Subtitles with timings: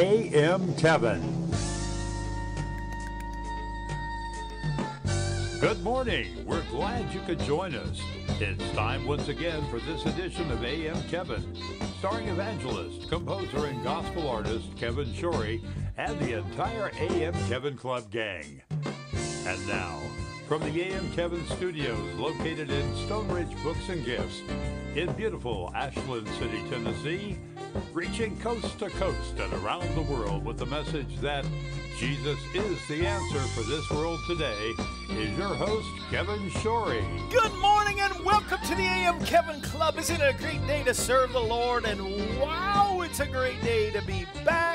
[0.00, 1.20] AM Kevin.
[5.60, 6.42] Good morning.
[6.46, 8.00] We're glad you could join us.
[8.40, 11.44] It's time once again for this edition of AM Kevin,
[11.98, 15.62] starring evangelist, composer, and gospel artist Kevin Shorey
[15.98, 18.62] and the entire AM Kevin Club gang.
[19.46, 20.00] And now,
[20.50, 24.42] from the AM Kevin Studios located in Stonebridge Books and Gifts
[24.96, 27.38] in beautiful Ashland City, Tennessee,
[27.92, 31.46] reaching coast to coast and around the world with the message that
[31.98, 34.72] Jesus is the answer for this world today,
[35.10, 37.04] is your host, Kevin Shorey.
[37.30, 39.98] Good morning and welcome to the AM Kevin Club.
[39.98, 41.84] Isn't it a great day to serve the Lord?
[41.84, 42.00] And
[42.40, 44.69] wow, it's a great day to be back.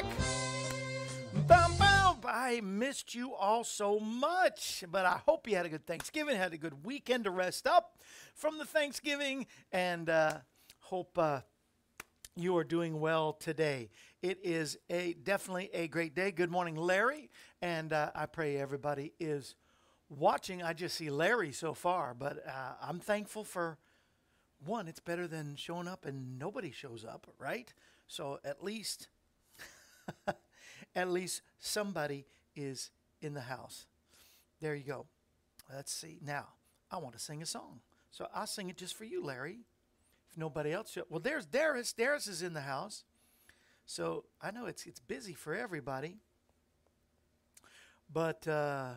[2.28, 6.54] I missed you all so much, but I hope you had a good Thanksgiving, had
[6.54, 8.00] a good weekend to rest up
[8.34, 10.38] from the Thanksgiving, and uh,
[10.80, 11.42] hope uh,
[12.36, 13.90] you are doing well today.
[14.22, 16.32] It is a definitely a great day.
[16.32, 17.30] Good morning, Larry,
[17.62, 19.56] and uh, I pray everybody is
[20.10, 20.64] watching.
[20.64, 23.78] I just see Larry so far, but uh, I'm thankful for
[24.66, 24.88] one.
[24.88, 27.74] It's better than showing up and nobody shows up, right?
[28.08, 29.08] So at least,
[30.96, 33.86] at least somebody is in the house.
[34.62, 35.06] There you go.
[35.74, 36.20] Let's see.
[36.22, 36.48] Now
[36.92, 39.60] I want to sing a song, so I'll sing it just for you, Larry
[40.32, 40.98] If nobody else.
[41.10, 41.94] Well, there's Darius.
[41.94, 43.04] Darius is in the house.
[43.86, 46.18] So I know it's it's busy for everybody.
[48.12, 48.92] But uh,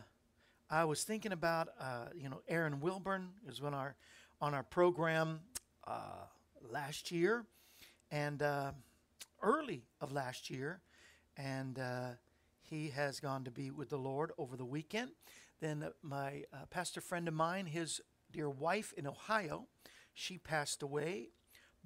[0.71, 3.97] I was thinking about uh, you know Aaron Wilburn was on our
[4.41, 5.41] on our program
[5.87, 6.27] uh,
[6.71, 7.45] last year,
[8.11, 8.73] and uh,
[9.43, 10.81] early of last year,
[11.39, 12.11] and uh,
[12.61, 15.13] he has gone to be with the Lord over the weekend.
[15.61, 19.67] Then uh, my pastor friend of mine, his dear wife in Ohio,
[20.13, 21.31] she passed away.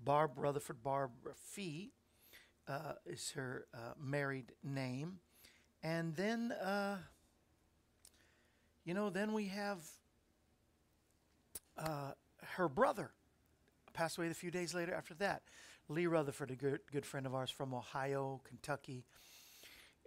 [0.02, 1.92] Barb Rutherford, Barbara Fee
[2.66, 5.18] uh, is her uh, married name.
[5.82, 6.98] And then, uh,
[8.84, 9.84] you know, then we have
[11.76, 12.12] uh,
[12.56, 13.10] her brother
[13.92, 15.42] passed away a few days later after that.
[15.88, 19.04] Lee Rutherford, a good, good friend of ours from Ohio, Kentucky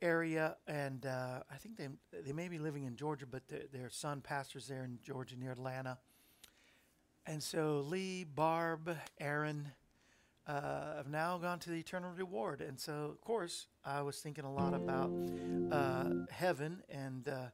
[0.01, 1.87] area, and uh, I think they
[2.25, 5.97] they may be living in Georgia, but their, son pastors there in Georgia near Atlanta.
[7.25, 9.71] And so Lee, Barb, Aaron
[10.47, 12.61] uh, have now gone to the eternal reward.
[12.61, 15.11] And so, of course, I was thinking a lot about
[15.71, 17.45] uh, heaven, and uh,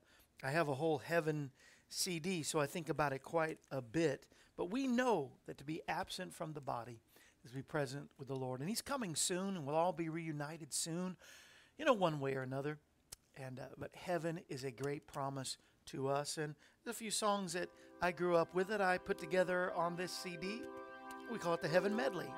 [0.44, 1.52] I have a whole heaven
[1.90, 4.28] CD, so I think about it quite a bit.
[4.58, 7.00] But we know that to be absent from the body
[7.44, 8.60] is to be present with the Lord.
[8.60, 11.16] And He's coming soon, and we'll all be reunited soon,
[11.82, 12.78] you know, one way or another.
[13.36, 16.38] And uh, but heaven is a great promise to us.
[16.38, 16.54] And
[16.84, 17.70] there's a few songs that
[18.04, 20.62] I grew up with that I put together on this CD.
[21.32, 22.28] We call it the Heaven Medley.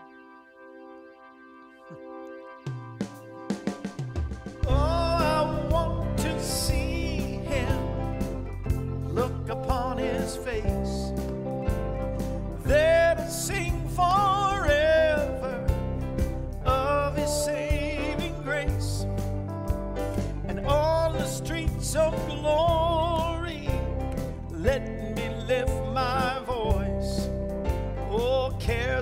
[4.66, 10.93] oh, I want to see him, look upon his face,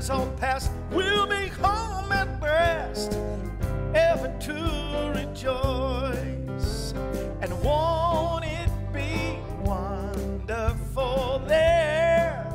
[0.02, 3.20] Cares all past we'll be home at rest,
[3.94, 6.96] ever to rejoice.
[7.40, 12.52] And won't it be wonderful there?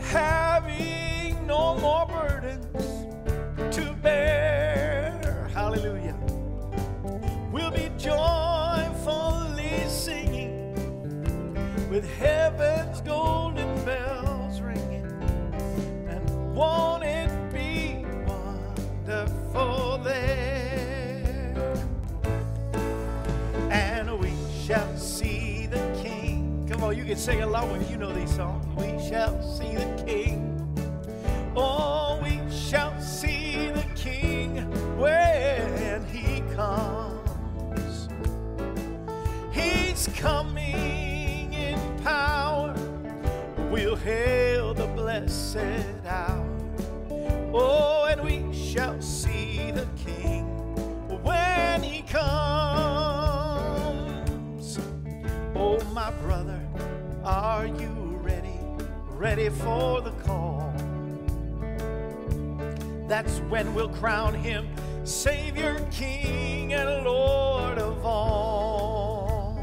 [0.00, 3.06] Having no more burdens
[3.76, 5.46] to bear.
[5.52, 6.16] Hallelujah.
[7.52, 10.74] We'll be joyfully singing
[11.90, 12.93] with heaven's
[27.14, 28.66] can sing along when you know these songs.
[28.74, 30.50] We shall see the King.
[31.54, 34.56] Oh, we shall see the King
[34.98, 38.08] when he comes.
[39.52, 42.74] He's coming in power.
[43.70, 45.93] We'll hail the blessed
[59.24, 60.70] Ready for the call?
[63.08, 64.68] That's when we'll crown him
[65.04, 69.58] Savior, King, and Lord of all.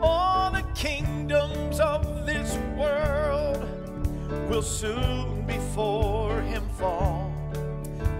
[0.00, 3.68] All the kingdoms of this world
[4.48, 7.30] will soon before him fall.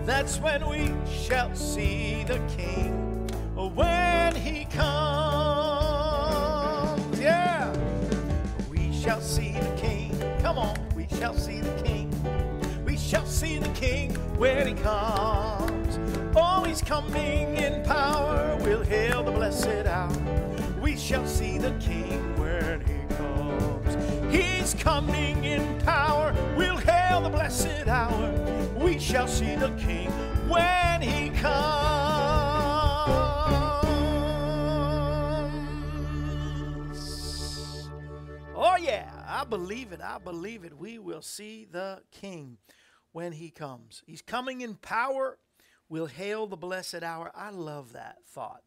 [0.05, 5.10] That's when we shall see the King when he comes.
[11.21, 12.11] Shall see the King.
[12.83, 15.99] We shall see the King when he comes.
[16.35, 18.57] Oh, he's coming in power.
[18.63, 20.11] We'll hail the blessed hour.
[20.81, 24.35] We shall see the King when he comes.
[24.35, 26.35] He's coming in power.
[26.57, 28.33] We'll hail the blessed hour.
[28.77, 30.09] We shall see the King
[30.49, 32.10] when he comes.
[39.51, 40.01] Believe it.
[40.01, 40.79] I believe it.
[40.79, 42.57] We will see the King
[43.13, 44.03] when he comes.
[44.07, 45.39] He's coming in power.
[45.89, 47.33] We'll hail the blessed hour.
[47.35, 48.63] I love that thought.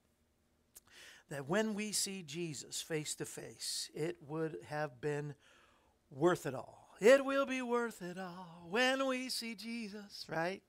[1.30, 5.36] That when we see Jesus face to face, it would have been
[6.12, 6.90] worth it all.
[7.00, 10.62] It will be worth it all when we see Jesus, right?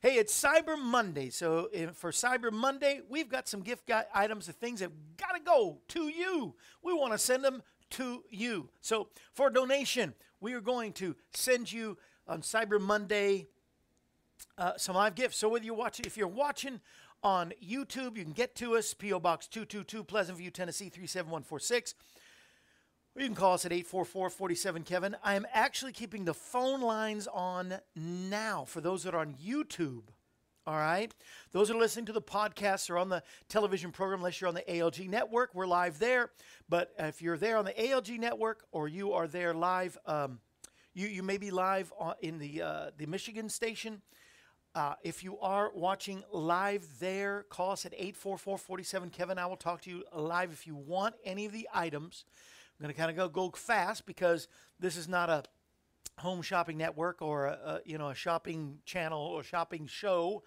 [0.00, 1.30] Hey, it's Cyber Monday.
[1.30, 5.78] So for Cyber Monday, we've got some gift items of things that got to go
[5.88, 6.54] to you.
[6.82, 7.62] We want to send them
[7.92, 8.68] to you.
[8.80, 11.96] So for donation, we are going to send you
[12.26, 13.46] on Cyber Monday
[14.58, 15.38] uh, some live gifts.
[15.38, 16.80] So whether you're watching, if you're watching
[17.22, 19.20] on YouTube, you can get to us, P.O.
[19.20, 21.94] Box 222, Pleasant View, Tennessee 37146.
[23.16, 25.16] You can call us at 844 47 Kevin.
[25.22, 30.04] I am actually keeping the phone lines on now for those that are on YouTube.
[30.64, 31.12] All right.
[31.50, 34.54] Those that are listening to the podcast or on the television program, unless you're on
[34.54, 36.30] the ALG network, we're live there.
[36.68, 40.38] But if you're there on the ALG network or you are there live, um,
[40.94, 44.02] you, you may be live on, in the, uh, the Michigan station.
[44.72, 49.38] Uh, if you are watching live there, call us at 844 47 Kevin.
[49.38, 52.24] I will talk to you live if you want any of the items.
[52.78, 54.46] I'm going to kind of go go fast because
[54.78, 55.42] this is not a
[56.18, 60.42] home shopping network or a, a, you know a shopping channel or shopping show.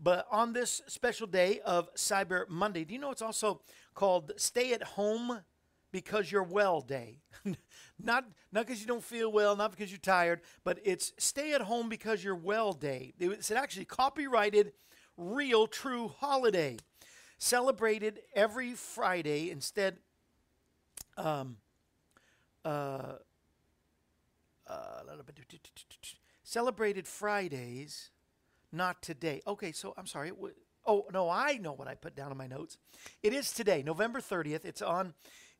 [0.00, 3.60] But on this special day of Cyber Monday, do you know it's also
[3.94, 5.40] called Stay at Home
[5.90, 7.18] because you're well day?
[7.98, 11.62] not not because you don't feel well, not because you're tired, but it's Stay at
[11.62, 13.12] Home because you're well day.
[13.18, 14.72] It's actually copyrighted,
[15.16, 16.78] real, true holiday,
[17.38, 19.98] celebrated every Friday instead.
[21.16, 21.56] Um,
[22.64, 23.14] uh,
[24.68, 25.02] uh,
[26.42, 28.10] celebrated Fridays,
[28.72, 29.40] not today.
[29.46, 30.32] Okay, so I'm sorry.
[30.86, 32.78] Oh no, I know what I put down in my notes.
[33.22, 34.64] It is today, November 30th.
[34.64, 35.14] It's on.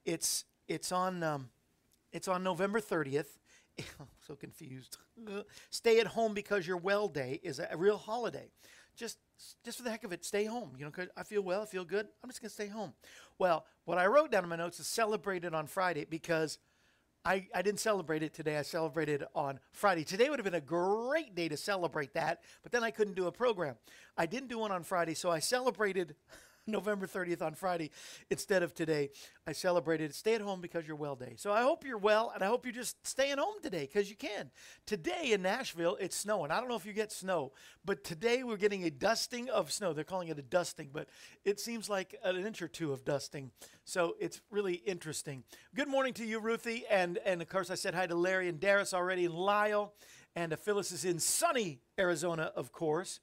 [0.04, 1.22] It's it's on.
[1.22, 1.50] Um,
[2.12, 3.38] it's on November 30th.
[4.00, 4.96] I'm so confused.
[5.70, 8.50] stay at home because you're well day is a real holiday.
[8.96, 9.18] Just
[9.64, 10.72] just for the heck of it, stay home.
[10.76, 12.06] You know, cause I feel well, I feel good.
[12.22, 12.94] I'm just gonna stay home.
[13.38, 16.58] Well, what I wrote down in my notes is celebrated on Friday because
[17.24, 18.56] I, I didn't celebrate it today.
[18.56, 20.04] I celebrated on Friday.
[20.04, 23.26] Today would have been a great day to celebrate that, but then I couldn't do
[23.26, 23.76] a program.
[24.16, 26.14] I didn't do one on Friday, so I celebrated
[26.78, 27.90] November 30th on Friday
[28.30, 29.10] instead of today.
[29.46, 31.34] I celebrated Stay at Home Because You're Well Day.
[31.36, 34.16] So I hope you're well, and I hope you're just staying home today because you
[34.16, 34.50] can.
[34.84, 36.50] Today in Nashville, it's snowing.
[36.50, 37.52] I don't know if you get snow,
[37.84, 39.94] but today we're getting a dusting of snow.
[39.94, 41.08] They're calling it a dusting, but
[41.44, 43.50] it seems like an inch or two of dusting.
[43.84, 45.44] So it's really interesting.
[45.74, 46.84] Good morning to you, Ruthie.
[46.90, 49.94] And, and of course, I said hi to Larry and Darius already, and Lyle.
[50.36, 53.20] And Phyllis is in sunny Arizona, of course.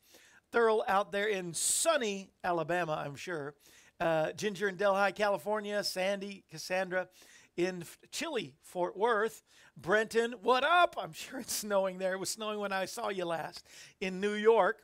[0.55, 3.55] Thurl out there in sunny Alabama, I'm sure.
[3.99, 5.83] Uh, Ginger in Delhi, California.
[5.83, 7.09] Sandy, Cassandra
[7.57, 9.43] in chilly Fort Worth.
[9.75, 10.95] Brenton, what up?
[10.97, 12.13] I'm sure it's snowing there.
[12.13, 13.67] It was snowing when I saw you last
[13.99, 14.83] in New York.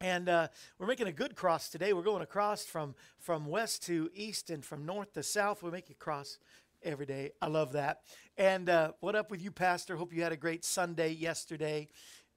[0.00, 1.92] And uh, we're making a good cross today.
[1.92, 5.64] We're going across from, from west to east and from north to south.
[5.64, 6.38] We make a cross
[6.84, 7.32] every day.
[7.42, 8.02] I love that.
[8.38, 9.96] And uh, what up with you, Pastor?
[9.96, 11.88] Hope you had a great Sunday yesterday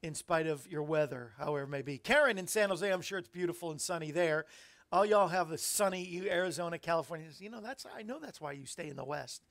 [0.01, 1.97] in spite of your weather, however it may be.
[1.97, 4.45] Karen in San Jose, I'm sure it's beautiful and sunny there.
[4.91, 7.27] All y'all have the sunny you Arizona, California.
[7.37, 9.43] You know, that's I know that's why you stay in the West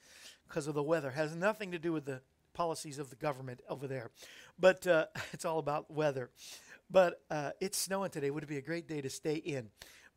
[0.49, 1.11] because of the weather.
[1.11, 2.23] It has nothing to do with the
[2.55, 4.11] policies of the government over there,
[4.59, 6.31] but uh, it's all about weather.
[6.91, 8.31] But uh, it's snowing today.
[8.31, 9.69] Would it be a great day to stay in?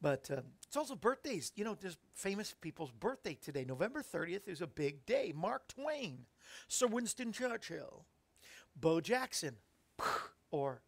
[0.02, 1.52] But uh, it's also birthdays.
[1.56, 3.66] You know, there's famous people's birthday today.
[3.68, 5.32] November 30th is a big day.
[5.36, 6.26] Mark Twain,
[6.68, 8.06] Sir Winston Churchill,
[8.76, 9.58] Bo Jackson,
[10.52, 10.82] or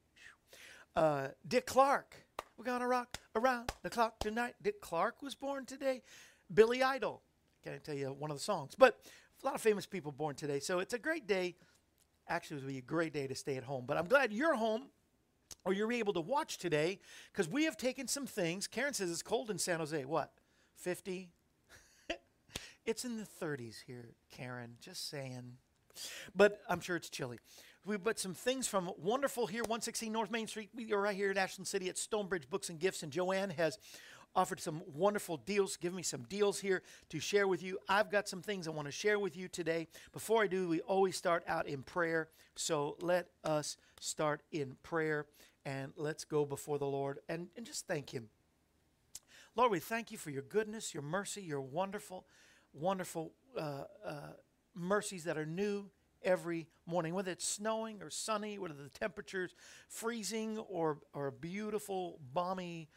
[0.96, 2.16] uh, Dick Clark.
[2.58, 4.56] We're gonna rock around the clock tonight.
[4.62, 6.02] Dick Clark was born today.
[6.54, 7.22] Billy Idol.
[7.64, 9.00] Can't tell you one of the songs, but
[9.42, 10.60] a lot of famous people born today.
[10.60, 11.56] So it's a great day.
[12.28, 13.86] Actually, it would be a great day to stay at home.
[13.88, 14.84] But I'm glad you're home
[15.66, 17.00] or you're able to watch today
[17.32, 18.68] because we have taken some things.
[18.68, 20.06] Karen says it's cold in San Jose.
[20.06, 20.32] What?
[20.78, 21.30] 50?
[22.86, 24.76] it's in the 30s here, Karen.
[24.80, 25.54] Just saying.
[26.36, 27.40] But I'm sure it's chilly.
[27.86, 30.70] We but some things from wonderful here, 116 North Main Street.
[30.74, 33.78] We are right here in Ashland City at Stonebridge Books and Gifts, and Joanne has
[34.34, 35.76] offered some wonderful deals.
[35.76, 37.78] Give me some deals here to share with you.
[37.90, 39.90] I've got some things I want to share with you today.
[40.14, 42.30] Before I do, we always start out in prayer.
[42.56, 45.26] So let us start in prayer
[45.66, 48.30] and let's go before the Lord and, and just thank Him.
[49.58, 52.28] Lord, we thank you for your goodness, your mercy, your wonderful,
[52.72, 54.14] wonderful uh, uh,
[54.74, 55.90] mercies that are new
[56.24, 59.56] every morning, whether it's snowing or sunny, whether the temperature's
[59.88, 62.90] freezing or, or beautiful, balmy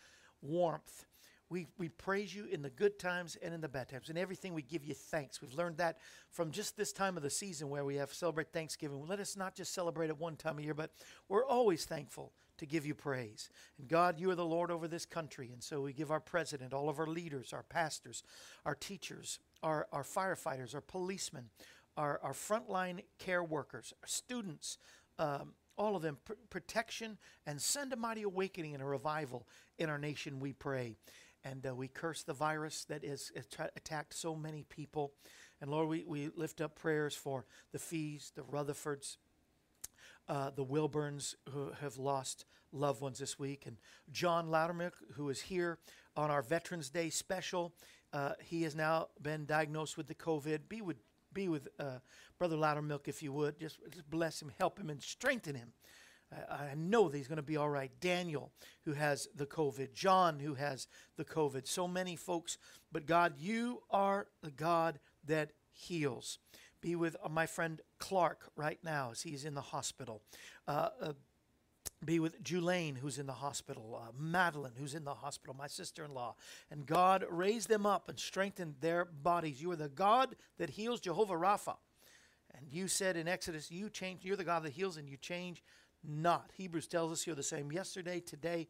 [0.42, 1.04] warmth.
[1.48, 4.10] We, we praise you in the good times and in the bad times.
[4.10, 5.40] In everything, we give you thanks.
[5.40, 5.98] We've learned that
[6.30, 9.06] from just this time of the season where we have celebrate Thanksgiving.
[9.06, 10.90] Let us not just celebrate it one time a year, but
[11.28, 13.50] we're always thankful to give you praise.
[13.78, 15.50] And God, you are the Lord over this country.
[15.52, 18.22] And so we give our president, all of our leaders, our pastors,
[18.64, 21.50] our teachers, our, our firefighters, our policemen,
[21.96, 24.78] our, our frontline care workers, our students,
[25.18, 29.46] um, all of them, pr- protection and send a mighty awakening and a revival
[29.78, 30.96] in our nation, we pray.
[31.44, 33.30] And uh, we curse the virus that has
[33.76, 35.12] attacked so many people.
[35.60, 39.16] And Lord, we, we lift up prayers for the Fees, the Rutherfords,
[40.28, 43.76] uh, the Wilburns who have lost loved ones this week, and
[44.10, 45.78] John Loudermilk, who is here
[46.16, 47.72] on our Veterans Day special.
[48.12, 50.68] Uh, he has now been diagnosed with the COVID.
[50.68, 50.96] Be with
[51.36, 51.98] be with uh,
[52.38, 53.60] Brother Loudermilk if you would.
[53.60, 55.72] Just, just bless him, help him, and strengthen him.
[56.50, 57.92] I know that he's going to be all right.
[58.00, 58.50] Daniel,
[58.84, 59.92] who has the COVID.
[59.92, 61.68] John, who has the COVID.
[61.68, 62.58] So many folks.
[62.90, 66.38] But God, you are the God that heals.
[66.80, 70.22] Be with uh, my friend Clark right now as he's in the hospital.
[70.66, 71.12] Uh, uh,
[72.04, 76.04] be with Julaine, who's in the hospital, uh, Madeline, who's in the hospital, my sister
[76.04, 76.34] in law.
[76.70, 79.60] And God raise them up and strengthen their bodies.
[79.62, 81.76] You are the God that heals, Jehovah Rapha.
[82.54, 85.62] And you said in Exodus, you change, you're the God that heals and you change
[86.04, 86.50] not.
[86.54, 88.68] Hebrews tells us you're the same yesterday, today,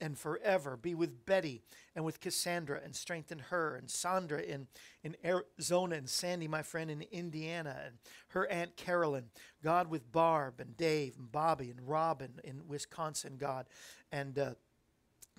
[0.00, 0.76] and forever.
[0.76, 1.62] Be with Betty
[1.94, 4.68] and with Cassandra and strengthen her and Sandra in,
[5.02, 7.96] in Arizona and Sandy, my friend, in Indiana and
[8.28, 9.26] her Aunt Carolyn.
[9.62, 13.66] God with Barb and Dave and Bobby and Robin in Wisconsin, God.
[14.12, 14.54] And uh,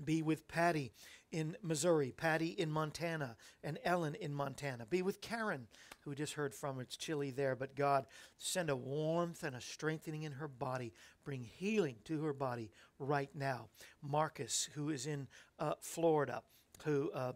[0.04, 0.92] be with Patty
[1.32, 4.86] in Missouri, Patty in Montana, and Ellen in Montana.
[4.86, 5.68] Be with Karen,
[6.01, 6.80] who just heard from.
[6.80, 8.06] It's chilly there, but God,
[8.38, 10.94] send a warmth and a strengthening in her body.
[11.24, 13.70] Bring healing to her body right now.
[14.01, 15.27] Marcus, who is in
[15.58, 16.44] uh, Florida,
[16.84, 17.34] who uh,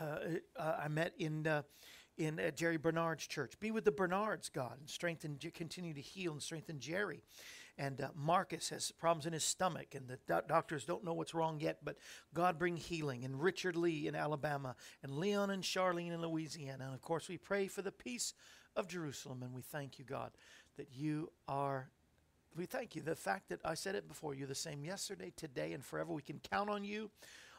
[0.00, 0.18] uh,
[0.56, 1.46] uh I met in.
[1.46, 1.62] Uh,
[2.18, 3.58] in uh, Jerry Bernard's church.
[3.58, 7.22] Be with the Bernards, God, and strengthen, continue to heal and strengthen Jerry.
[7.78, 11.34] And uh, Marcus has problems in his stomach, and the do- doctors don't know what's
[11.34, 11.96] wrong yet, but
[12.34, 13.24] God bring healing.
[13.24, 16.84] And Richard Lee in Alabama, and Leon and Charlene in Louisiana.
[16.84, 18.34] And of course, we pray for the peace
[18.76, 20.32] of Jerusalem, and we thank you, God,
[20.76, 21.90] that you are.
[22.56, 23.02] We thank you.
[23.02, 26.12] The fact that I said it before, you're the same yesterday, today, and forever.
[26.12, 27.10] We can count on you.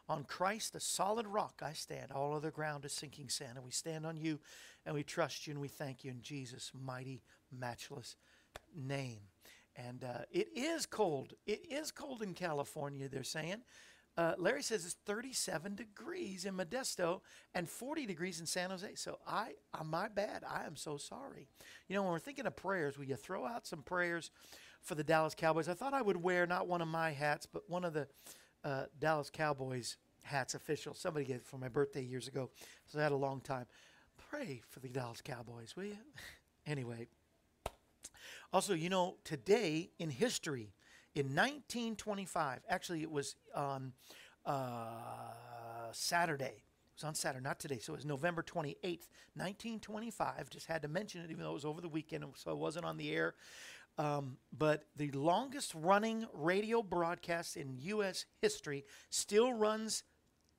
[0.09, 2.11] On Christ, the solid rock, I stand.
[2.11, 3.53] All other ground is sinking sand.
[3.55, 4.39] And we stand on you
[4.85, 7.21] and we trust you and we thank you in Jesus' mighty,
[7.57, 8.17] matchless
[8.75, 9.19] name.
[9.75, 11.33] And uh, it is cold.
[11.47, 13.61] It is cold in California, they're saying.
[14.15, 17.21] Uh, Larry says it's 37 degrees in Modesto
[17.55, 18.95] and 40 degrees in San Jose.
[18.95, 20.43] So I, uh, my bad.
[20.47, 21.47] I am so sorry.
[21.87, 24.29] You know, when we're thinking of prayers, will you throw out some prayers
[24.81, 25.67] for the Dallas Cowboys?
[25.67, 28.07] I thought I would wear not one of my hats, but one of the
[28.63, 30.93] uh, Dallas Cowboys hats official.
[30.93, 32.51] Somebody gave it for my birthday years ago,
[32.85, 33.65] so I had a long time.
[34.29, 35.97] Pray for the Dallas Cowboys, will you?
[36.67, 37.07] anyway.
[38.53, 40.71] Also, you know, today in history,
[41.15, 43.93] in 1925, actually, it was on
[44.45, 44.61] uh,
[45.91, 46.63] Saturday.
[46.63, 47.79] It was on Saturday, not today.
[47.79, 50.49] So it was November 28th, 1925.
[50.49, 52.85] Just had to mention it, even though it was over the weekend, so it wasn't
[52.85, 53.35] on the air.
[53.97, 58.25] Um, but the longest running radio broadcast in U.S.
[58.41, 60.03] history still runs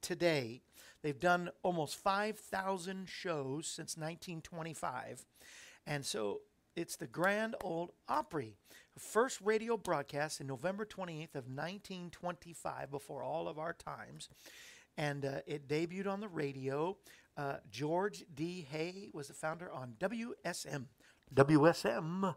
[0.01, 0.63] today.
[1.03, 5.25] They've done almost 5,000 shows since 1925.
[5.87, 6.41] And so
[6.77, 8.57] it's the Grand Ole Opry,
[8.99, 14.29] first radio broadcast in November 28th of 1925, before all of our times,
[14.97, 16.97] and uh, it debuted on the radio.
[17.37, 18.67] Uh, George D.
[18.71, 20.87] Hay was the founder on WSM.
[21.35, 22.35] WSM,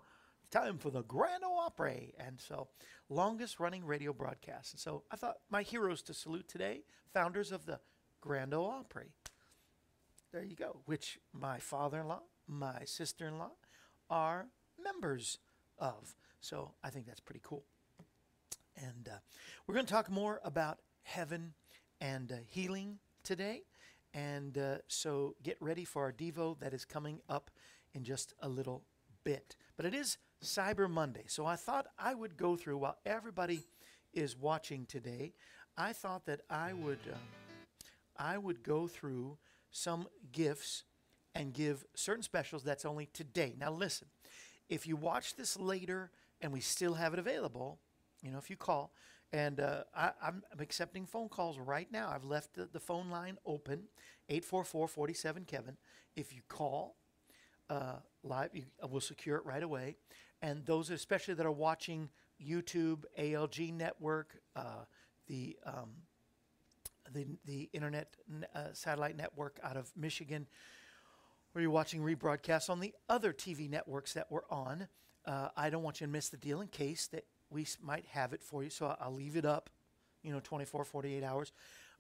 [0.50, 2.68] time for the Grand Ole Opry, and so
[3.10, 4.74] longest running radio broadcast.
[4.74, 6.82] And so I thought my heroes to salute today,
[7.14, 7.80] founders of the
[8.22, 9.12] Grand Ole Opry.
[10.32, 10.82] There you go.
[10.86, 13.52] Which my father-in-law, my sister-in-law
[14.10, 14.48] are
[14.82, 15.40] members
[15.80, 16.16] of.
[16.42, 17.64] So I think that's pretty cool.
[18.76, 19.18] And uh,
[19.66, 21.54] we're going to talk more about heaven
[22.00, 23.64] and uh, healing today.
[24.14, 27.52] And uh, so get ready for our Devo that is coming up
[27.94, 28.84] in just a little
[29.24, 29.56] bit.
[29.76, 31.26] But it is Cyber Monday.
[31.28, 33.66] So I thought I would go through while everybody
[34.14, 35.34] is watching today.
[35.78, 37.18] I thought that I would uh,
[38.18, 39.38] I would go through
[39.72, 40.84] some gifts
[41.38, 43.56] and give certain specials that's only today.
[43.60, 44.08] Now listen,
[44.70, 47.80] if you watch this later and we still have it available,
[48.22, 48.92] you know, if you call,
[49.34, 52.10] and uh, I, am accepting phone calls right now.
[52.14, 53.84] I've left the, the phone line open,
[54.30, 55.78] 844 47 Kevin.
[56.16, 56.96] If you call
[57.70, 59.98] uh, live, you, uh, we'll secure it right away.
[60.42, 62.10] And those, especially that are watching
[62.42, 64.86] YouTube, ALG Network, uh,
[65.28, 65.90] the um,
[67.14, 68.16] the the internet
[68.56, 70.48] uh, satellite network out of Michigan,
[71.58, 74.88] or you're watching rebroadcasts on the other TV networks that we're on.
[75.26, 78.32] Uh, I don't want you to miss the deal in case that we might have
[78.32, 78.70] it for you.
[78.70, 79.72] So I'll leave it up,
[80.22, 81.52] you know, 24, 48 hours.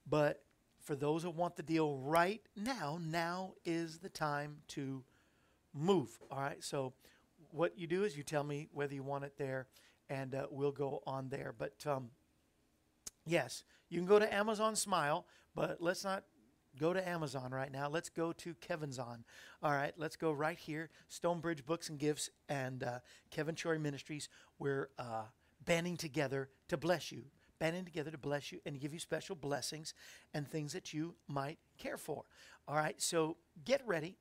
[0.07, 0.43] But
[0.79, 5.03] for those that want the deal right now, now is the time to
[5.73, 6.19] move.
[6.29, 6.63] All right.
[6.63, 6.93] So
[7.49, 9.65] what you do is you tell me whether you want it there,
[10.07, 11.51] and uh, we'll go on there.
[11.57, 12.11] But um,
[13.25, 16.25] yes, you can go to Amazon Smile, but let's not
[16.77, 17.89] go to Amazon right now.
[17.89, 19.24] Let's go to Kevin's on.
[19.62, 20.89] All right, let's go right here.
[21.10, 23.00] Stonebridge Books and Gifts and uh,
[23.31, 24.29] Kevin Shorey Ministries.
[24.60, 25.24] We're uh,
[25.65, 27.24] banding together to bless you,
[27.60, 29.93] banding together to bless you and give you special blessings
[30.34, 32.24] and things that you might care for.
[32.67, 34.17] All right, so get ready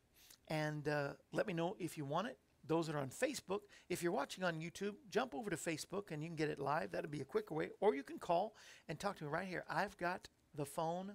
[0.49, 2.39] and uh, let me know if you want it.
[2.69, 6.21] Those that are on Facebook, if you're watching on YouTube, jump over to Facebook and
[6.21, 6.91] you can get it live.
[6.91, 7.71] That'll be a quicker way.
[7.81, 8.57] Or you can call
[8.89, 9.65] and talk to me right here.
[9.71, 11.13] I've got the phone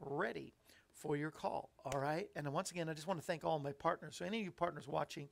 [0.00, 0.54] ready
[1.00, 1.70] for your call.
[1.84, 2.28] All right.
[2.36, 4.16] And once again, I just want to thank all my partners.
[4.16, 5.28] So, any of you partners watching,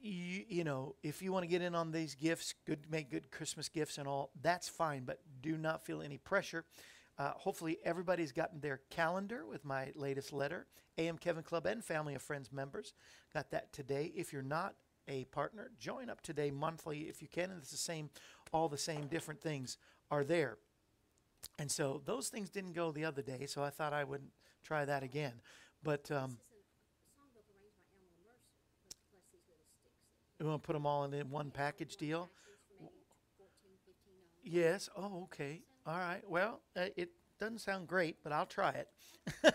[0.00, 3.30] you, you know, if you want to get in on these gifts, good, make good
[3.30, 5.04] Christmas gifts and all, that's fine.
[5.04, 6.64] But do not feel any pressure.
[7.18, 10.66] Uh, hopefully, everybody's gotten their calendar with my latest letter.
[10.98, 12.94] AM Kevin Club and Family of Friends members
[13.32, 14.12] got that today.
[14.14, 14.74] If you're not
[15.08, 17.50] a partner, join up today monthly if you can.
[17.50, 18.10] And it's the same,
[18.52, 19.76] all the same different things
[20.10, 20.56] are there.
[21.58, 24.22] And so those things didn't go the other day, so I thought I would
[24.66, 25.32] try that again.
[25.82, 26.38] But um,
[30.40, 32.28] you want to put them all in one package deal?
[34.42, 34.88] Yes.
[34.96, 35.62] Oh, okay.
[35.86, 36.22] All right.
[36.28, 39.54] Well, uh, it doesn't sound great, but I'll try it.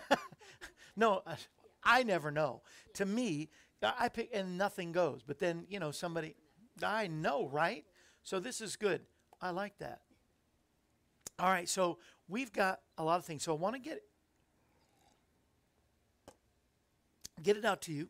[0.96, 1.36] no, uh,
[1.84, 2.62] I never know.
[2.94, 3.50] To me,
[3.82, 5.22] I pick and nothing goes.
[5.26, 6.36] But then you know somebody,
[6.82, 7.84] I know, right?
[8.22, 9.02] So this is good.
[9.40, 10.00] I like that.
[11.38, 11.68] All right.
[11.68, 13.42] So we've got a lot of things.
[13.42, 14.00] So I want to get
[17.42, 18.08] get it out to you.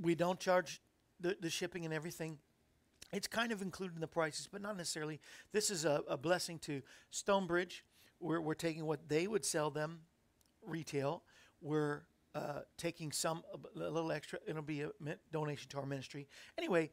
[0.00, 0.80] We don't charge
[1.20, 2.38] the, the shipping and everything
[3.12, 5.18] it's kind of included in the prices, but not necessarily.
[5.50, 7.84] This is a, a blessing to Stonebridge,
[8.20, 10.00] we're, we're taking what they would sell them
[10.64, 11.22] retail.
[11.62, 12.02] We're
[12.34, 13.42] uh, taking some
[13.74, 14.38] a little extra.
[14.46, 14.90] It'll be a
[15.32, 16.28] donation to our ministry.
[16.58, 16.90] Anyway,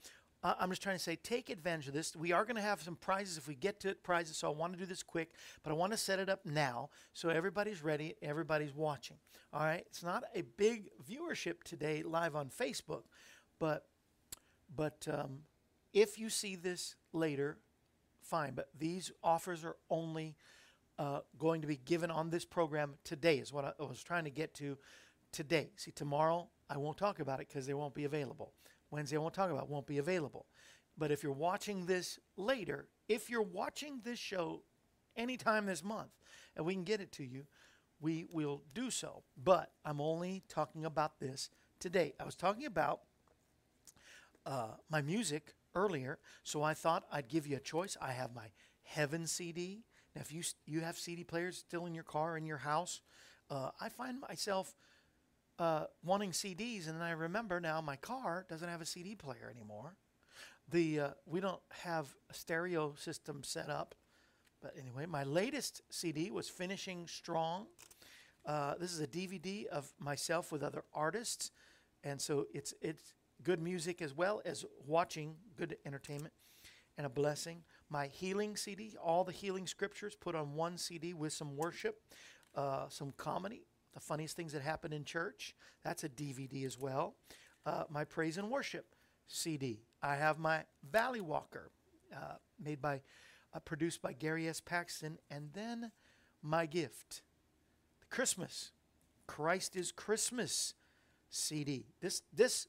[0.60, 2.16] I'm just trying to say, take advantage of this.
[2.16, 4.38] We are going to have some prizes if we get to it, prizes.
[4.38, 5.32] So I want to do this quick,
[5.64, 9.18] but I want to set it up now so everybody's ready, everybody's watching.
[9.54, 13.04] All right, it's not a big viewership today live on Facebook,
[13.60, 13.86] but
[14.76, 15.40] but um,
[15.94, 17.58] if you see this later,
[18.22, 18.54] fine.
[18.54, 20.36] But these offers are only
[21.00, 24.30] uh, going to be given on this program today, is what I was trying to
[24.30, 24.78] get to
[25.32, 25.70] today.
[25.78, 28.52] See, tomorrow I won't talk about it because they won't be available.
[28.92, 30.46] Wednesday I won't talk about won't be available.
[30.98, 34.64] But if you're watching this later, if you're watching this show
[35.16, 36.12] anytime this month
[36.56, 37.46] and we can get it to you,
[38.00, 39.24] we will do so.
[39.42, 42.14] But I'm only talking about this today.
[42.20, 43.02] I was talking about
[44.46, 47.96] uh, my music earlier, so I thought I'd give you a choice.
[48.02, 48.48] I have my
[48.84, 49.84] Heaven CD,
[50.18, 53.02] now, if you you have CD players still in your car in your house,
[53.52, 54.74] uh, I find myself
[55.60, 59.52] uh, wanting CDs, and then I remember now my car doesn't have a CD player
[59.54, 59.96] anymore.
[60.70, 63.96] The uh, we don't have a stereo system set up,
[64.62, 67.68] but anyway, my latest CD was finishing strong.
[68.46, 71.52] Uh, this is a DVD of myself with other artists,
[72.04, 76.34] and so it's it's good music as well as watching good entertainment
[76.98, 81.34] and a blessing my healing CD, all the healing scriptures put on one CD with
[81.34, 82.02] some worship,
[82.56, 83.64] uh, some comedy,
[83.98, 85.56] the funniest things that happen in church.
[85.84, 87.16] That's a DVD as well.
[87.66, 88.86] Uh, my praise and worship
[89.28, 89.82] CD.
[90.04, 91.72] I have my Valley Walker,
[92.16, 93.02] uh, made by,
[93.56, 94.62] uh, produced by Gary S.
[94.62, 95.92] Paxton, and then
[96.44, 97.24] my gift,
[98.00, 98.72] the Christmas,
[99.26, 100.76] Christ is Christmas
[101.32, 101.88] CD.
[102.00, 102.68] This this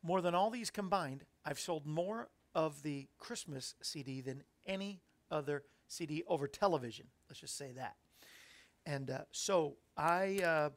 [0.00, 5.64] more than all these combined, I've sold more of the Christmas CD than any other
[5.88, 7.06] CD over television.
[7.28, 7.96] Let's just say that.
[8.86, 10.70] And uh, so I, uh,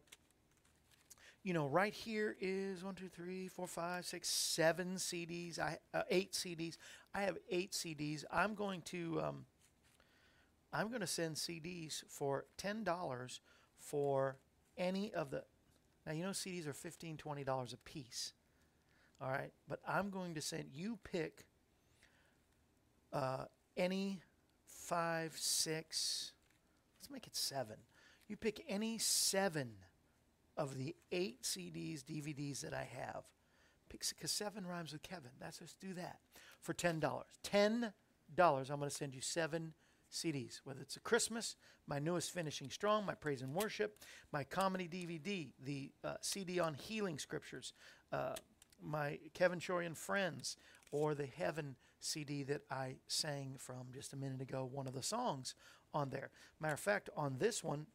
[1.43, 5.59] you know, right here is one, two, three, four, five, six, seven CDs.
[5.59, 6.77] I uh, eight CDs.
[7.13, 8.23] I have eight CDs.
[8.31, 9.45] I'm going to um,
[10.73, 13.41] I'm going to send CDs for ten dollars
[13.79, 14.37] for
[14.77, 15.43] any of the.
[16.05, 18.33] Now you know CDs are 15 20 dollars a piece.
[19.21, 21.45] All right, but I'm going to send you pick
[23.13, 23.45] uh,
[23.77, 24.19] any
[24.65, 26.33] five, six.
[26.99, 27.77] Let's make it seven.
[28.27, 29.71] You pick any seven
[30.57, 33.23] of the eight CDs, DVDs that I have.
[33.89, 35.31] Pick because seven rhymes with Kevin.
[35.39, 36.19] That's us do that
[36.61, 37.27] for ten dollars.
[37.43, 37.93] Ten
[38.33, 38.69] dollars.
[38.69, 39.73] I'm going to send you seven
[40.11, 40.61] CDs.
[40.63, 41.55] Whether it's a Christmas,
[41.87, 43.99] my newest Finishing Strong, my Praise and Worship,
[44.31, 47.73] my comedy DVD, the uh, CD on healing scriptures,
[48.11, 48.33] uh,
[48.81, 50.57] my Kevin Shorey and Friends,
[50.91, 54.67] or the Heaven CD that I sang from just a minute ago.
[54.71, 55.53] One of the songs
[55.93, 56.29] on there.
[56.59, 57.87] Matter of fact, on this one,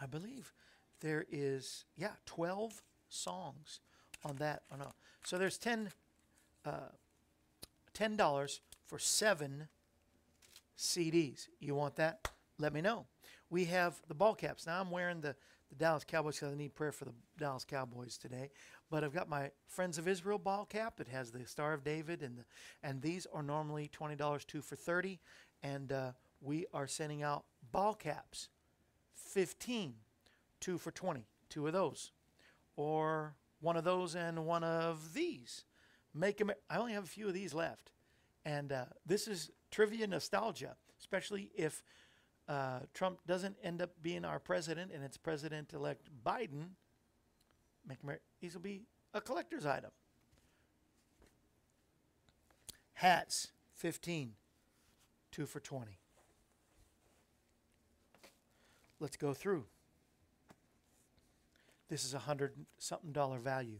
[0.00, 0.52] I believe
[1.00, 3.80] there is yeah 12 songs
[4.24, 4.92] on that oh no.
[5.24, 5.90] So there's 10
[6.64, 6.70] uh,
[7.94, 9.68] $10 for seven
[10.76, 12.28] cds you want that?
[12.58, 13.06] Let me know.
[13.50, 14.66] We have the ball caps.
[14.66, 15.34] Now i'm wearing the,
[15.68, 18.50] the dallas cowboys because i need prayer for the dallas cowboys today
[18.90, 21.00] but i've got my friends of israel ball cap.
[21.00, 22.44] It has the star of david and the,
[22.82, 25.18] and these are normally $20 two for 30
[25.62, 28.48] and uh, we are sending out ball caps
[29.32, 29.94] 15
[30.60, 32.12] two for 20, two of those.
[32.76, 35.64] Or one of those and one of these.
[36.14, 37.92] Make them, I only have a few of these left.
[38.44, 41.82] And uh, this is trivia nostalgia, especially if
[42.48, 46.70] uh, Trump doesn't end up being our president and it's President elect Biden.
[47.86, 49.90] Make America, these will be a collector's item.
[52.94, 54.32] Hats, 15,
[55.30, 55.98] two for 20.
[59.00, 59.64] Let's go through
[61.88, 63.78] this is a hundred something dollar value.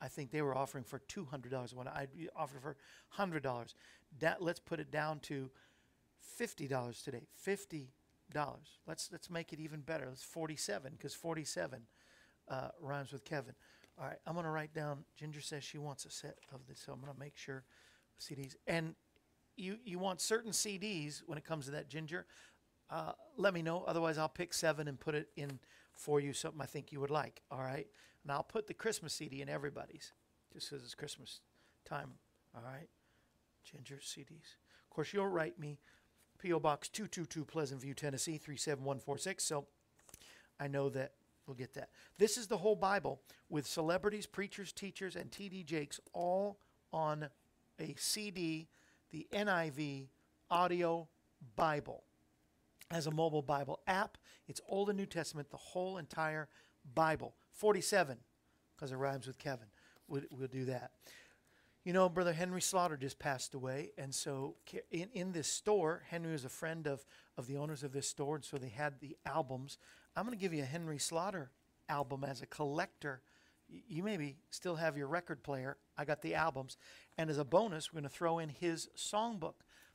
[0.00, 2.76] I think they were offering for two hundred dollars when I offered for
[3.08, 3.74] hundred dollars.
[4.20, 5.50] That let's put it down to
[6.20, 7.26] fifty dollars today.
[7.34, 7.90] Fifty
[8.32, 8.78] dollars.
[8.86, 10.06] Let's let's make it even better.
[10.06, 11.82] Let's forty seven because forty seven
[12.48, 13.54] uh, rhymes with Kevin.
[13.98, 15.04] All right, I'm gonna write down.
[15.16, 17.64] Ginger says she wants a set of this, so I'm gonna make sure
[18.20, 18.54] CDs.
[18.66, 18.94] And
[19.56, 22.26] you you want certain CDs when it comes to that Ginger.
[22.90, 23.84] Uh, let me know.
[23.86, 25.58] Otherwise, I'll pick seven and put it in
[25.94, 27.42] for you something I think you would like.
[27.50, 27.86] All right.
[28.22, 30.12] And I'll put the Christmas CD in everybody's
[30.52, 31.40] just because it's Christmas
[31.84, 32.12] time.
[32.54, 32.88] All right.
[33.64, 34.56] Ginger CDs.
[34.84, 35.78] Of course, you'll write me
[36.38, 36.60] P.O.
[36.60, 39.44] Box 222 Pleasant View, Tennessee 37146.
[39.44, 39.66] So
[40.58, 41.12] I know that
[41.46, 41.90] we'll get that.
[42.16, 43.20] This is the whole Bible
[43.50, 45.64] with celebrities, preachers, teachers, and T.D.
[45.64, 46.58] Jakes all
[46.92, 47.28] on
[47.80, 48.68] a CD,
[49.10, 50.06] the NIV
[50.50, 51.08] audio
[51.56, 52.04] Bible
[52.90, 54.18] as a mobile Bible app.
[54.46, 56.48] It's Old and New Testament, the whole entire
[56.94, 57.34] Bible.
[57.52, 58.16] 47,
[58.76, 59.66] because it rhymes with Kevin.
[60.06, 60.92] We'll, we'll do that.
[61.84, 64.56] You know, Brother Henry Slaughter just passed away, and so
[64.90, 67.04] in, in this store, Henry was a friend of,
[67.36, 69.78] of the owners of this store, and so they had the albums.
[70.14, 71.50] I'm going to give you a Henry Slaughter
[71.88, 73.22] album as a collector.
[73.68, 75.76] You maybe still have your record player.
[75.96, 76.76] I got the albums.
[77.16, 79.54] And as a bonus, we're going to throw in his songbook.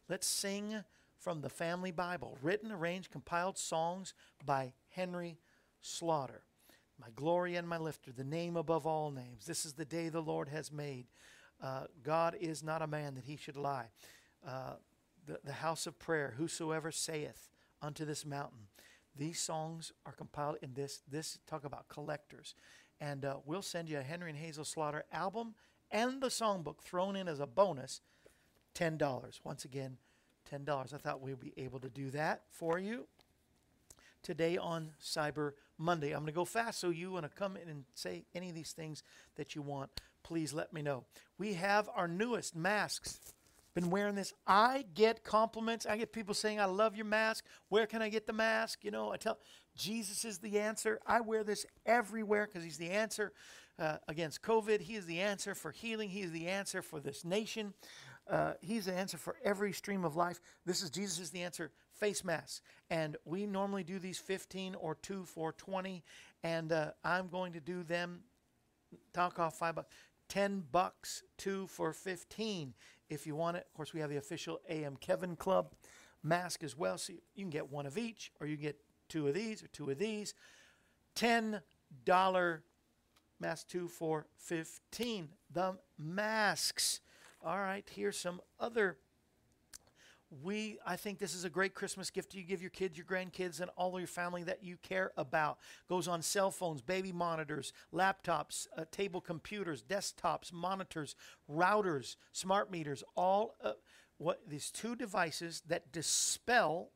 [0.10, 0.84] Let's sing
[1.24, 4.14] from the Family Bible, written, arranged, compiled songs
[4.46, 5.38] by Henry
[5.80, 6.44] Slaughter.
[7.00, 9.46] My glory and my lifter, the name above all names.
[9.46, 11.06] This is the day the Lord has made.
[11.64, 13.88] Uh, God is not a man that he should lie.
[14.46, 14.74] Uh,
[15.26, 17.50] the, the house of prayer, whosoever saith
[17.82, 18.68] unto this mountain.
[19.16, 21.02] These songs are compiled in this.
[21.10, 22.54] This talk about collectors,
[23.00, 25.56] and uh, we'll send you a Henry and Hazel Slaughter album
[25.90, 28.02] and the songbook thrown in as a bonus.
[28.74, 29.40] Ten dollars.
[29.44, 29.98] Once again,
[30.52, 30.94] $10.
[30.94, 33.08] I thought we'd be able to do that for you
[34.24, 36.12] today on Cyber Monday.
[36.12, 38.56] I'm going to go fast, so you want to come in and say any of
[38.56, 39.04] these things
[39.36, 41.04] that you want, please let me know.
[41.38, 43.20] We have our newest masks.
[43.76, 44.34] Been wearing this.
[44.46, 45.88] I get compliments.
[45.88, 47.46] I get people saying, I love your mask.
[47.70, 48.84] Where can I get the mask?
[48.84, 49.40] You know, I tell
[49.76, 51.00] Jesus is the answer.
[51.08, 53.34] I wear this everywhere because he's the answer
[53.80, 54.82] uh, against COVID.
[54.82, 56.10] He is the answer for healing.
[56.10, 57.74] He is the answer for this nation.
[58.30, 60.40] Uh, he's the answer for every stream of life.
[60.66, 61.72] This is Jesus is the answer.
[61.94, 66.04] Face masks, and we normally do these 15 or two for 20,
[66.44, 68.22] and uh, I'm going to do them.
[69.14, 69.90] Talk off five bucks,
[70.30, 72.74] 10 bucks, two for 15
[73.10, 73.66] if you want it.
[73.68, 75.74] Of course, we have the official AM Kevin Club
[76.24, 78.78] mask as well, so you can get one of each, or you get
[79.10, 80.34] two of these or two of these.
[81.16, 81.62] $10
[83.40, 85.30] mask two for 15.
[85.52, 87.02] The masks.
[87.46, 88.98] All right, here's some other
[90.42, 93.60] we I think this is a great Christmas gift you give your kids, your grandkids,
[93.60, 95.60] and all of your family that you care about.
[95.90, 101.16] Goes on cell phones, baby monitors, laptops, uh, table computers, desktops, monitors,
[101.52, 103.04] routers, smart meters.
[103.16, 103.74] All uh,
[104.18, 106.92] what these two devices that dispel,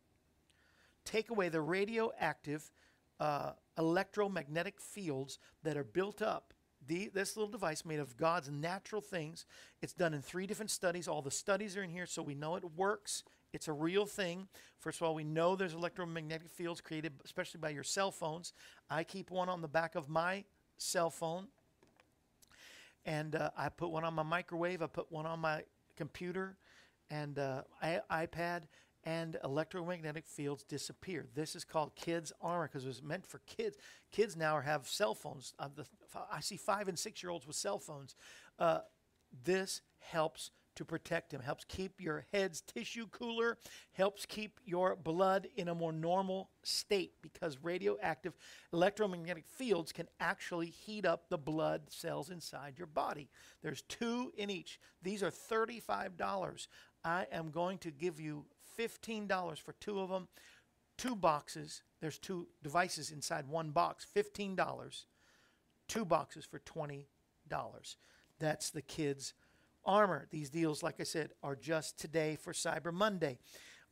[1.04, 2.72] take away the radioactive,
[3.20, 6.54] uh, electromagnetic fields that are built up
[6.88, 9.46] the, this little device made of God's natural things.
[9.82, 11.08] It's done in three different studies.
[11.08, 13.24] All the studies are in here, so we know it works.
[13.54, 14.48] It's a real thing.
[14.80, 18.54] First of all, we know there's electromagnetic fields created, especially by your cell phones.
[18.90, 20.44] I keep one on the back of my
[20.78, 21.48] cell phone,
[23.06, 24.82] and uh, I put one on my microwave.
[24.82, 25.64] I put one on my
[25.96, 26.58] computer
[27.10, 27.62] and uh,
[28.12, 28.64] iPad,
[29.08, 31.28] and electromagnetic fields disappear.
[31.34, 33.78] This is called kids armor because it was meant for kids.
[34.12, 35.54] Kids now have cell phones.
[35.58, 35.86] Uh, the,
[36.30, 38.16] I see five and six year olds with cell phones.
[38.60, 38.80] Uh,
[39.46, 43.58] this helps to protect them, helps keep your head's tissue cooler,
[43.94, 48.34] helps keep your blood in a more normal state because radioactive
[48.74, 53.30] electromagnetic fields can actually heat up the blood cells inside your body.
[53.64, 54.82] There's two in each.
[55.02, 56.68] These are $35.
[57.06, 58.46] I am going to give you
[58.78, 60.28] $15 for two of them.
[60.98, 61.82] Two boxes.
[62.02, 64.06] There's two devices inside one box.
[64.16, 65.06] $15.
[65.88, 67.06] Two boxes for $20.
[68.40, 69.34] That's the kids'
[69.86, 70.28] armor.
[70.32, 73.38] These deals, like I said, are just today for Cyber Monday.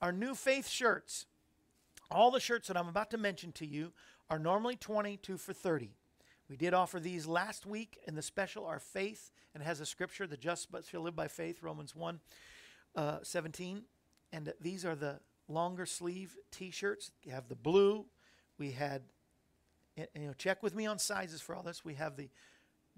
[0.01, 1.25] Our new faith shirts.
[2.11, 3.93] All the shirts that I'm about to mention to you
[4.29, 5.91] are normally 22 for 30.
[6.49, 9.85] We did offer these last week in the special, Our Faith, and it has a
[9.85, 12.19] scripture, the just but shall live by faith, Romans 1
[12.95, 13.83] uh, 17
[14.35, 17.11] and these are the longer sleeve t-shirts.
[17.23, 18.05] You have the blue.
[18.57, 19.03] We had,
[19.95, 21.85] you know, check with me on sizes for all this.
[21.85, 22.29] We have the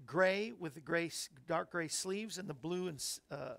[0.04, 1.12] gray with the gray,
[1.46, 3.54] dark gray sleeves and the blue ins, uh,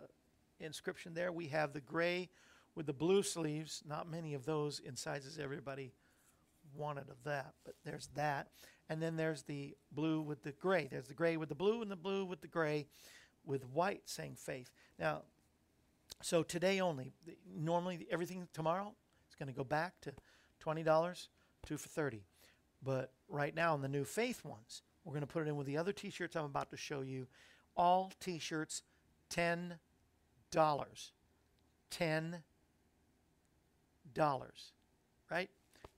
[0.60, 1.32] inscription there.
[1.32, 2.30] We have the gray
[2.76, 3.82] with the blue sleeves.
[3.88, 5.94] Not many of those in sizes everybody
[6.76, 8.48] wanted of that, but there's that.
[8.90, 10.90] And then there's the blue with the gray.
[10.92, 12.88] There's the gray with the blue and the blue with the gray
[13.46, 14.70] with white saying faith.
[15.00, 15.22] Now,
[16.22, 17.14] so today only,
[17.56, 18.94] normally everything tomorrow
[19.30, 20.12] is going to go back to
[20.64, 21.28] $20,
[21.66, 22.24] two for 30
[22.84, 25.68] But right now in the new faith ones, we're going to put it in with
[25.68, 27.28] the other t-shirts I'm about to show you.
[27.76, 28.84] All t-shirts,
[29.32, 29.78] $10.
[31.92, 32.42] $10.
[35.32, 35.50] Right?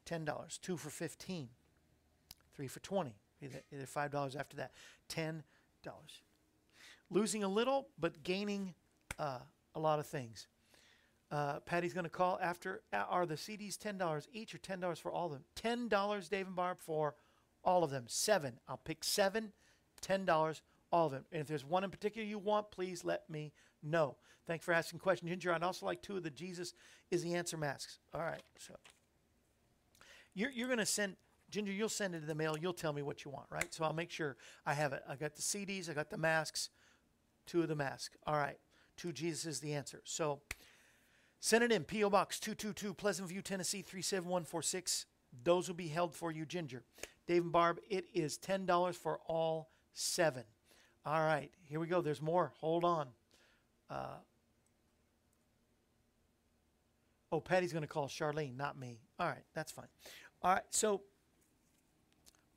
[0.05, 0.62] $10.
[0.62, 1.49] Two for 15
[2.53, 4.71] Three for 20 Either, either $5 after that.
[5.10, 5.41] $10.
[7.10, 8.75] Losing a little, but gaining
[9.17, 9.39] uh,
[9.75, 10.47] a lot of things.
[11.31, 12.81] Uh, Patty's going to call after.
[12.91, 15.89] Are the CDs $10 each or $10 for all of them?
[15.89, 17.15] $10, Dave and Barb, for
[17.63, 18.03] all of them.
[18.07, 18.60] Seven.
[18.67, 19.53] I'll pick seven,
[20.05, 21.25] $10, all of them.
[21.31, 24.17] And if there's one in particular you want, please let me know.
[24.45, 25.53] Thanks for asking questions, Ginger.
[25.53, 26.73] I'd also like two of the Jesus
[27.12, 27.99] is the answer masks.
[28.13, 28.41] All right.
[28.60, 28.75] So
[30.34, 31.15] you're, you're going to send,
[31.49, 32.57] Ginger, you'll send it in the mail.
[32.60, 33.73] You'll tell me what you want, right?
[33.73, 35.01] So I'll make sure I have it.
[35.07, 36.69] I got the CDs, I got the masks,
[37.45, 38.17] two of the masks.
[38.27, 38.57] All right
[38.97, 40.01] to Jesus is the answer.
[40.04, 40.41] So
[41.39, 41.84] send it in.
[41.84, 42.10] P.O.
[42.10, 45.06] Box 222, Pleasant View, Tennessee 37146.
[45.43, 46.84] Those will be held for you, Ginger.
[47.27, 50.43] Dave and Barb, it is $10 for all seven.
[51.06, 52.01] All right, here we go.
[52.01, 52.51] There's more.
[52.60, 53.08] Hold on.
[53.89, 54.17] Uh,
[57.32, 58.99] oh, Patty's going to call Charlene, not me.
[59.19, 59.88] All right, that's fine.
[60.43, 61.01] All right, so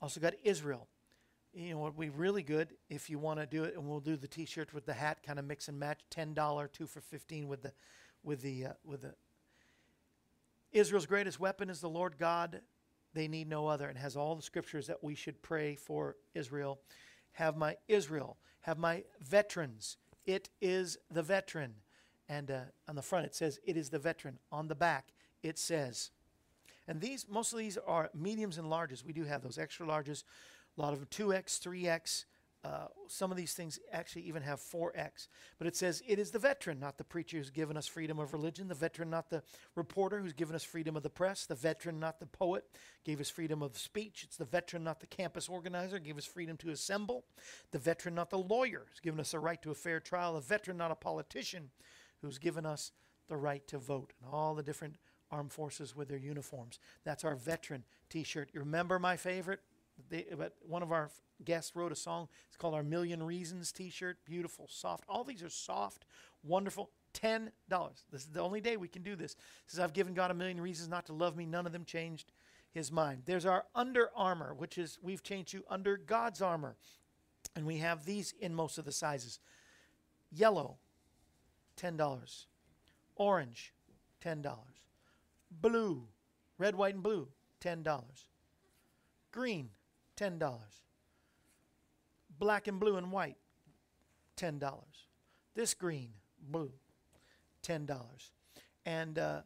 [0.00, 0.88] also got Israel
[1.54, 4.00] you know what would be really good if you want to do it and we'll
[4.00, 7.48] do the t-shirt with the hat kind of mix and match $10 two for 15
[7.48, 7.72] with the
[8.22, 9.14] with the uh, with the
[10.72, 12.60] israel's greatest weapon is the lord god.
[13.12, 16.80] They need no other and has all the scriptures that we should pray for israel.
[17.32, 19.98] Have my israel have my veterans.
[20.24, 21.74] It is the veteran.
[22.30, 24.38] And uh, on the front it says it is the veteran.
[24.50, 25.12] On the back
[25.42, 26.10] it says
[26.88, 29.04] and these most of these are mediums and larges.
[29.04, 30.24] We do have those extra larges
[30.76, 32.24] a lot of them 2x, 3x.
[32.64, 35.28] Uh, some of these things actually even have 4x.
[35.58, 38.32] But it says, It is the veteran, not the preacher who's given us freedom of
[38.32, 39.42] religion, the veteran, not the
[39.74, 42.64] reporter who's given us freedom of the press, the veteran, not the poet,
[43.04, 44.24] gave us freedom of speech.
[44.24, 47.24] It's the veteran, not the campus organizer, gave us freedom to assemble,
[47.70, 50.40] the veteran, not the lawyer, who's given us a right to a fair trial, the
[50.40, 51.70] veteran, not a politician,
[52.22, 52.92] who's given us
[53.28, 54.96] the right to vote, and all the different
[55.30, 56.78] armed forces with their uniforms.
[57.04, 58.50] That's our veteran t shirt.
[58.54, 59.60] You remember my favorite?
[60.08, 61.10] They, but one of our
[61.44, 62.28] guests wrote a song.
[62.48, 64.18] It's called our Million Reasons T-shirt.
[64.24, 65.04] Beautiful, soft.
[65.08, 66.04] All these are soft,
[66.42, 66.90] wonderful.
[67.12, 68.04] Ten dollars.
[68.10, 69.36] This is the only day we can do this.
[69.66, 71.46] Says I've given God a million reasons not to love me.
[71.46, 72.32] None of them changed
[72.72, 73.22] His mind.
[73.24, 76.76] There's our Under Armour, which is we've changed to Under God's Armor,
[77.54, 79.38] and we have these in most of the sizes.
[80.32, 80.78] Yellow,
[81.76, 82.48] ten dollars.
[83.16, 83.72] Orange,
[84.24, 84.56] $10.
[85.50, 86.08] Blue,
[86.58, 87.28] red, white, and blue,
[87.60, 88.02] $10.
[89.30, 89.70] Green,
[90.16, 90.58] $10.
[92.38, 93.36] Black and blue and white,
[94.36, 94.60] $10.
[95.54, 96.72] This green, blue,
[97.62, 97.98] $10.
[98.86, 99.40] And uh,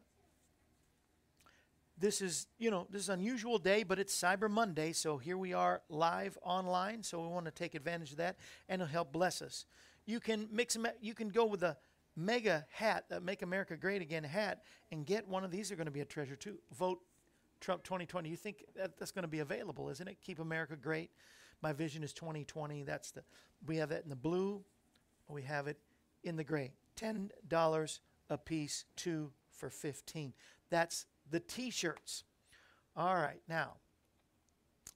[1.99, 5.37] this is, you know, this is an unusual day, but it's Cyber Monday, so here
[5.37, 7.03] we are live online.
[7.03, 8.37] So we want to take advantage of that,
[8.69, 9.67] and it'll help bless us.
[10.07, 10.87] You can mix them.
[11.01, 11.77] You can go with a
[12.17, 15.71] mega hat, the Make America Great Again hat, and get one of these.
[15.71, 16.59] Are going to be a treasure too.
[16.77, 17.01] Vote
[17.61, 18.29] Trump 2020.
[18.29, 20.19] You think that that's going to be available, isn't it?
[20.23, 21.11] Keep America Great.
[21.63, 22.85] My vision is 2020.
[22.85, 23.23] That's the.
[23.67, 24.63] We have that in the blue.
[25.29, 25.79] We have it
[26.23, 26.73] in the gray.
[26.97, 30.33] Ten dollars a piece, two for fifteen.
[30.71, 32.25] That's the T-shirts.
[32.97, 33.75] All right, now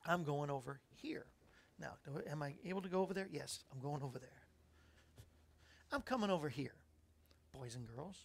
[0.06, 1.26] I'm going over here.
[1.78, 3.28] Now, do- am I able to go over there?
[3.30, 4.28] Yes, I'm going over there.
[5.90, 6.74] I'm coming over here,
[7.52, 8.16] boys and girls,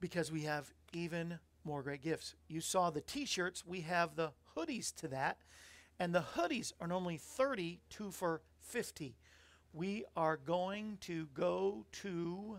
[0.00, 2.34] because we have even more great gifts.
[2.48, 5.38] You saw the t-shirts, we have the hoodies to that,
[6.00, 9.16] and the hoodies are normally 30, two for 50.
[9.72, 12.58] We are going to go to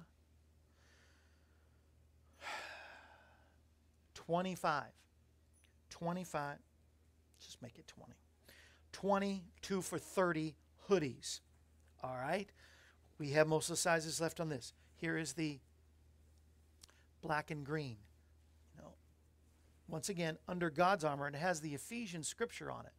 [4.14, 4.84] 25.
[5.90, 6.58] 25.
[7.42, 8.14] Just make it 20.
[8.92, 10.56] 22 for 30
[10.88, 11.40] hoodies.
[12.04, 12.48] All right.
[13.18, 14.74] We have most of the sizes left on this.
[14.96, 15.60] Here is the
[17.22, 17.98] black and green.
[19.90, 22.94] Once again, under God's armor, and it has the Ephesians scripture on it.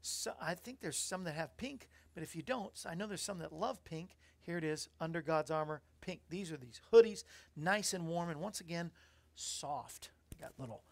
[0.00, 3.22] So I think there's some that have pink, but if you don't, I know there's
[3.22, 4.16] some that love pink.
[4.40, 6.20] Here it is, under God's armor, pink.
[6.30, 7.24] These are these hoodies,
[7.56, 8.92] nice and warm, and once again,
[9.34, 10.10] soft.
[10.40, 10.82] Got little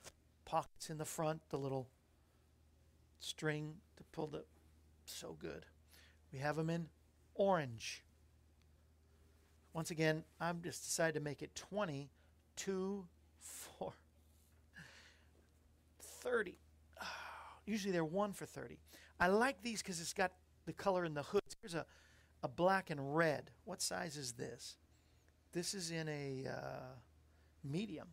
[0.46, 1.88] pockets in the front, the little
[3.20, 4.44] string to pull the.
[5.04, 5.66] So good.
[6.32, 6.88] We have them in
[7.34, 8.02] orange.
[9.74, 12.10] Once again, I've just decided to make it 20,
[12.56, 13.06] 2,
[13.38, 13.92] 4,
[16.24, 16.58] 30.
[17.66, 18.78] Usually they're 1 for 30.
[19.20, 20.32] I like these because it's got
[20.66, 21.56] the color in the hoods.
[21.60, 21.87] Here's a,
[22.42, 23.50] a black and red.
[23.64, 24.76] What size is this?
[25.52, 26.94] This is in a uh,
[27.62, 28.08] medium.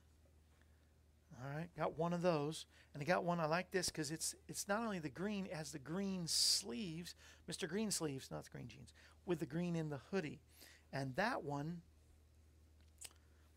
[1.42, 3.40] All right, got one of those, and I got one.
[3.40, 7.16] I like this because it's it's not only the green, it has the green sleeves,
[7.50, 7.68] Mr.
[7.68, 8.94] Green sleeves, not the green jeans,
[9.26, 10.40] with the green in the hoodie,
[10.94, 11.82] and that one,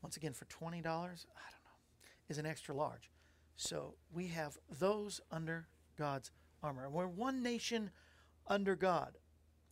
[0.03, 3.11] once again for twenty dollars, I don't know, is an extra large.
[3.57, 6.31] So we have those under God's
[6.63, 7.91] armor, we're one nation
[8.47, 9.17] under God.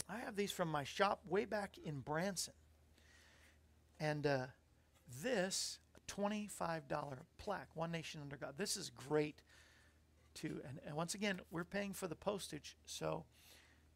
[0.08, 2.54] I have these from my shop way back in Branson,
[3.98, 4.46] and uh,
[5.22, 8.54] this $25 plaque, One Nation Under God.
[8.56, 9.42] This is great
[10.34, 10.60] too.
[10.68, 12.76] And, and once again, we're paying for the postage.
[12.84, 13.24] So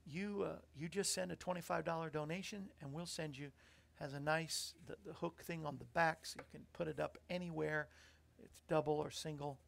[0.06, 3.50] you uh, you just send a $25 donation and we'll send you
[3.96, 7.00] has a nice the, the hook thing on the back so you can put it
[7.00, 7.88] up anywhere.
[8.42, 9.58] It's double or single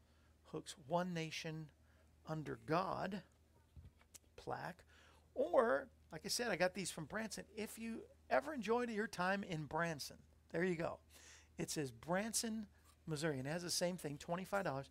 [0.52, 0.74] hooks.
[0.86, 1.66] One Nation
[2.28, 3.22] Under God
[4.36, 4.84] plaque.
[5.34, 7.44] Or, like I said, I got these from Branson.
[7.56, 10.16] If you ever enjoyed your time in Branson,
[10.50, 10.98] there you go.
[11.58, 12.66] It says Branson,
[13.06, 14.84] Missouri, and it has the same thing, $25.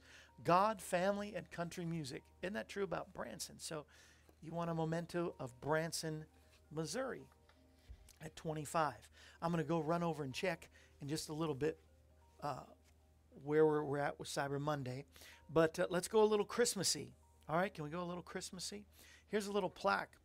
[0.43, 2.23] God, family, and country music.
[2.41, 3.55] Isn't that true about Branson?
[3.59, 3.85] So
[4.41, 6.25] you want a memento of Branson,
[6.71, 7.25] Missouri
[8.23, 8.93] at 25.
[9.41, 10.69] I'm going to go run over and check
[11.01, 11.79] in just a little bit
[12.43, 12.63] uh,
[13.43, 15.05] where we're, we're at with Cyber Monday.
[15.49, 17.13] But uh, let's go a little Christmassy.
[17.49, 18.85] All right, can we go a little Christmassy?
[19.29, 20.17] Here's a little plaque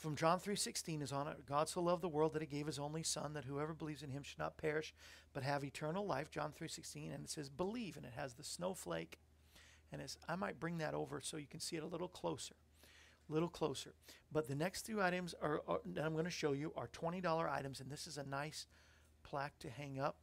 [0.00, 1.44] from John 3:16 is on it.
[1.46, 4.10] God so loved the world that he gave his only son that whoever believes in
[4.10, 4.94] him should not perish
[5.32, 6.30] but have eternal life.
[6.30, 9.18] John 3:16 and it says believe and it has the snowflake
[9.92, 12.54] and it's I might bring that over so you can see it a little closer.
[13.28, 13.94] A little closer.
[14.32, 17.50] But the next two items are, are that I'm going to show you are $20
[17.50, 18.66] items and this is a nice
[19.22, 20.16] plaque to hang up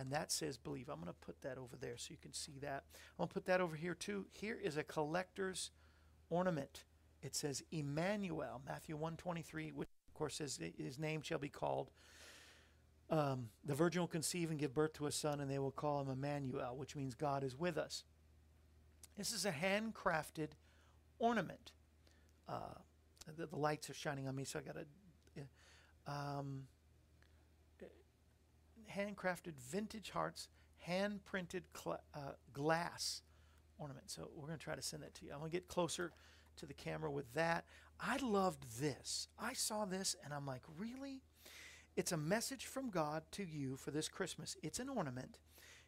[0.00, 0.88] and that says believe.
[0.88, 2.84] I'm going to put that over there so you can see that.
[2.94, 4.24] I'm going to put that over here too.
[4.32, 5.70] Here is a collector's
[6.30, 6.84] ornament.
[7.22, 11.90] It says Emmanuel, Matthew 123, which of course says his name shall be called.
[13.10, 16.00] Um, the virgin will conceive and give birth to a son, and they will call
[16.00, 18.04] him Emmanuel, which means God is with us.
[19.18, 20.52] This is a handcrafted
[21.18, 21.72] ornament.
[22.48, 22.78] Uh,
[23.36, 25.42] the, the, lights are shining on me, so I got to.
[26.06, 26.62] Um,
[28.96, 33.22] handcrafted vintage hearts, hand printed cl- uh, glass
[33.78, 34.10] ornament.
[34.10, 35.32] So we're going to try to send that to you.
[35.32, 36.12] I'm going to get closer
[36.56, 37.64] to the camera with that.
[37.98, 39.28] I loved this.
[39.38, 41.22] I saw this and I'm like, really?
[41.96, 44.56] It's a message from God to you for this Christmas.
[44.62, 45.38] It's an ornament.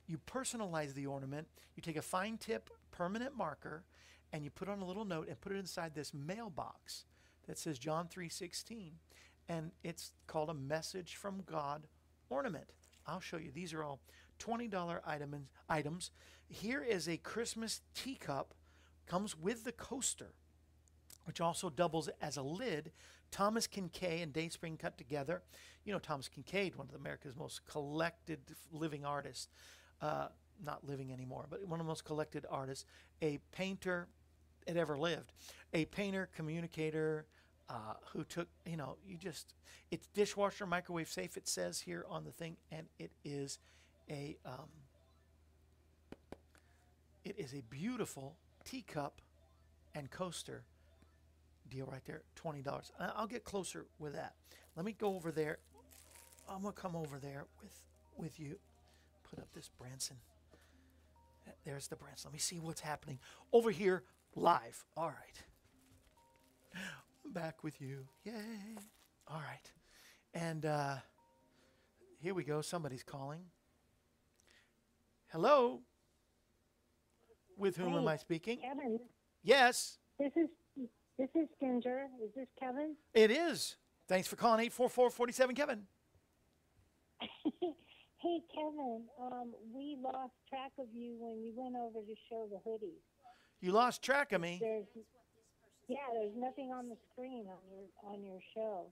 [0.06, 1.48] You personalize the ornament.
[1.76, 3.84] You take a fine tip permanent marker
[4.32, 7.04] and you put on a little note and put it inside this mailbox
[7.46, 8.92] that says John 3:16
[9.48, 11.86] and it's called a message from God
[12.30, 12.72] ornament.
[13.06, 13.50] I'll show you.
[13.52, 14.00] These are all
[14.38, 16.10] $20 item, items.
[16.48, 18.54] Here is a Christmas teacup,
[19.06, 20.34] comes with the coaster,
[21.24, 22.92] which also doubles as a lid.
[23.30, 25.42] Thomas Kinkade and Dayspring cut together.
[25.84, 28.40] You know Thomas Kinkade, one of America's most collected
[28.72, 29.48] living artists.
[30.00, 30.28] Uh,
[30.64, 32.84] not living anymore, but one of the most collected artists,
[33.20, 34.08] a painter
[34.66, 35.32] that ever lived,
[35.72, 37.26] a painter, communicator,
[37.72, 39.54] uh, who took, you know, you just,
[39.90, 43.58] it's dishwasher, microwave safe, it says here on the thing, and it is
[44.10, 44.68] a, um,
[47.24, 49.22] it is a beautiful teacup
[49.94, 50.64] and coaster
[51.70, 52.90] deal right there, $20.
[53.16, 54.34] I'll get closer with that.
[54.76, 55.58] Let me go over there.
[56.48, 57.80] I'm going to come over there with,
[58.16, 58.56] with you.
[59.30, 60.16] Put up this Branson.
[61.64, 62.28] There's the Branson.
[62.28, 63.18] Let me see what's happening
[63.52, 64.02] over here
[64.36, 64.84] live.
[64.94, 65.42] All right.
[67.34, 68.04] I'm back with you.
[68.24, 68.32] Yay.
[69.26, 69.72] All right.
[70.34, 70.96] And uh,
[72.18, 72.60] here we go.
[72.60, 73.40] Somebody's calling.
[75.28, 75.80] Hello.
[77.56, 78.58] With whom Hey, am I speaking?
[78.60, 79.00] Kevin,
[79.44, 80.48] Yes, this is
[81.18, 82.06] this is Ginger.
[82.22, 82.96] Is this Kevin?
[83.14, 83.76] it is.
[84.08, 85.82] Thanks for calling 844 47 Kevin.
[87.20, 89.04] hey, Kevin.
[89.20, 93.00] Um, we lost track of you when you went over to show the hoodies.
[93.62, 94.58] You lost track of me.
[94.60, 94.84] There's
[95.92, 98.86] yeah, there's nothing on the screen on your on your show.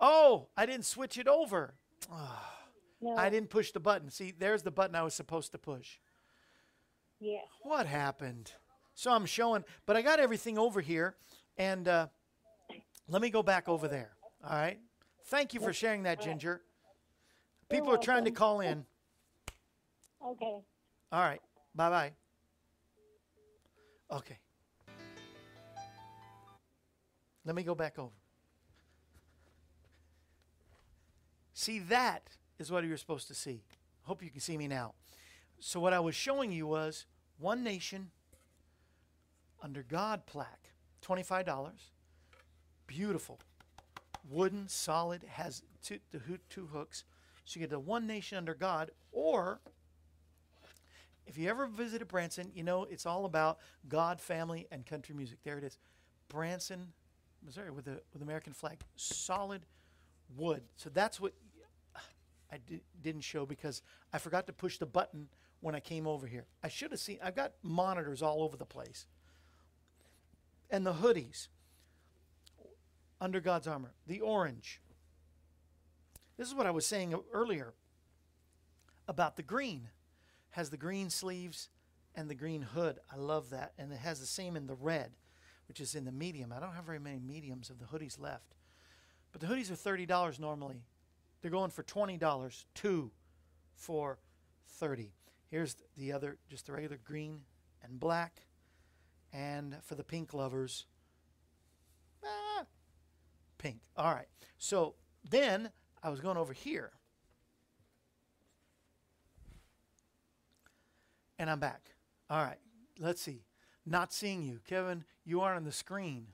[0.00, 1.74] Oh, I didn't switch it over.
[3.00, 3.16] No.
[3.16, 4.10] I didn't push the button.
[4.10, 5.98] See, there's the button I was supposed to push.
[7.20, 7.40] Yeah.
[7.62, 8.52] What happened?
[8.94, 11.16] So I'm showing, but I got everything over here,
[11.58, 12.06] and uh,
[13.08, 14.12] let me go back over there.
[14.42, 14.78] All right.
[15.26, 16.62] Thank you for sharing that, Ginger.
[17.68, 18.84] People are trying to call in.
[20.24, 20.60] Okay.
[21.12, 21.40] All right.
[21.74, 22.12] Bye bye.
[24.10, 24.38] Okay.
[27.44, 28.14] Let me go back over.
[31.52, 32.28] See, that
[32.58, 33.62] is what you're supposed to see.
[34.02, 34.94] Hope you can see me now.
[35.60, 37.06] So, what I was showing you was
[37.38, 38.10] One Nation
[39.62, 40.72] under God plaque,
[41.02, 41.70] $25.
[42.86, 43.38] Beautiful.
[44.28, 46.20] Wooden, solid, has two, the
[46.50, 47.04] two hooks.
[47.44, 49.60] So, you get the One Nation under God, or
[51.26, 55.38] if you ever visited Branson, you know it's all about God, family, and country music.
[55.44, 55.78] There it is,
[56.28, 56.92] Branson,
[57.44, 59.62] Missouri, with the with American flag, solid
[60.36, 60.62] wood.
[60.76, 61.32] So that's what
[62.50, 63.82] I di- didn't show because
[64.12, 65.28] I forgot to push the button
[65.60, 66.46] when I came over here.
[66.62, 67.18] I should have seen.
[67.22, 69.06] I've got monitors all over the place,
[70.70, 71.48] and the hoodies
[73.20, 74.80] under God's armor, the orange.
[76.36, 77.74] This is what I was saying earlier
[79.06, 79.88] about the green
[80.50, 81.68] has the green sleeves
[82.14, 82.98] and the green hood.
[83.12, 83.72] I love that.
[83.78, 85.12] And it has the same in the red,
[85.68, 86.52] which is in the medium.
[86.52, 88.54] I don't have very many mediums of the hoodies left.
[89.32, 90.84] But the hoodies are $30 normally.
[91.40, 93.10] They're going for $20, two
[93.74, 94.18] for
[94.68, 95.12] 30
[95.54, 97.42] Here's the other, just the regular green
[97.84, 98.42] and black.
[99.32, 100.86] And for the pink lovers,
[102.24, 102.64] ah,
[103.56, 103.78] pink.
[103.96, 104.26] All right.
[104.58, 104.96] So
[105.30, 105.70] then
[106.02, 106.90] I was going over here.
[111.38, 111.90] And I'm back.
[112.28, 112.58] All right.
[112.98, 113.42] Let's see.
[113.86, 114.60] Not seeing you.
[114.66, 116.28] Kevin, you are on the screen.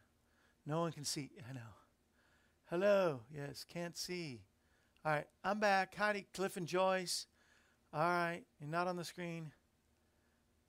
[0.67, 1.31] No one can see.
[1.49, 1.61] I know.
[2.71, 3.21] Hello.
[3.35, 4.43] Yes, can't see.
[5.05, 5.27] All right.
[5.43, 5.95] I'm back.
[5.95, 7.27] Heidi, Cliff, and Joyce.
[7.93, 8.43] All right.
[8.61, 9.51] You're not on the screen.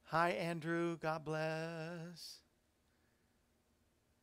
[0.06, 0.98] Hi, Andrew.
[0.98, 2.40] God bless.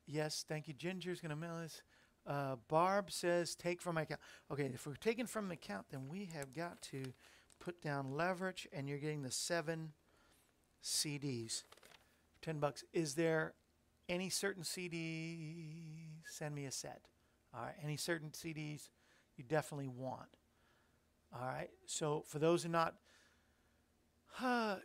[0.07, 0.75] Yes, thank you.
[0.75, 1.83] Ginger's going to mail us.
[2.27, 4.21] Uh, Barb says, take from my account.
[4.51, 7.13] Okay, if we're taking from the account, then we have got to
[7.61, 9.93] put down leverage, and you're getting the seven
[10.83, 11.63] CDs.
[12.43, 12.85] 10 bucks.
[12.93, 13.55] Is there
[14.09, 16.11] any certain CD?
[16.29, 17.09] Send me a set.
[17.55, 18.89] All right, any certain CDs
[19.37, 20.29] you definitely want.
[21.35, 22.95] All right, so for those who not,
[24.41, 24.77] uh,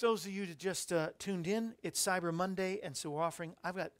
[0.00, 3.54] those of you that just uh, tuned in, it's Cyber Monday, and so we're offering,
[3.62, 3.92] I've got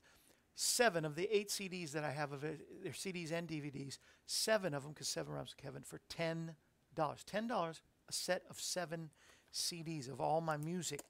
[0.54, 4.74] seven of the eight CDs that I have of it, they're CDs and DVDs, seven
[4.74, 6.54] of them, because seven with Kevin, for $10.
[6.98, 9.10] $10, a set of seven
[9.52, 11.00] CDs of all my music.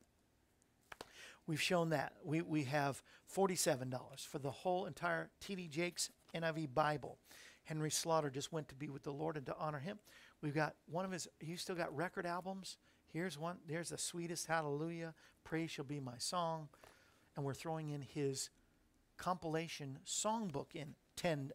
[1.47, 2.14] We've shown that.
[2.24, 3.03] We, we have
[3.34, 5.68] $47 for the whole entire T.D.
[5.68, 7.18] Jakes NIV Bible.
[7.64, 9.99] Henry Slaughter just went to be with the Lord and to honor him.
[10.40, 12.76] We've got one of his, you still got record albums.
[13.12, 16.68] Here's one, there's the sweetest hallelujah, praise shall be my song.
[17.36, 18.51] And we're throwing in his
[19.16, 21.51] compilation songbook in $10.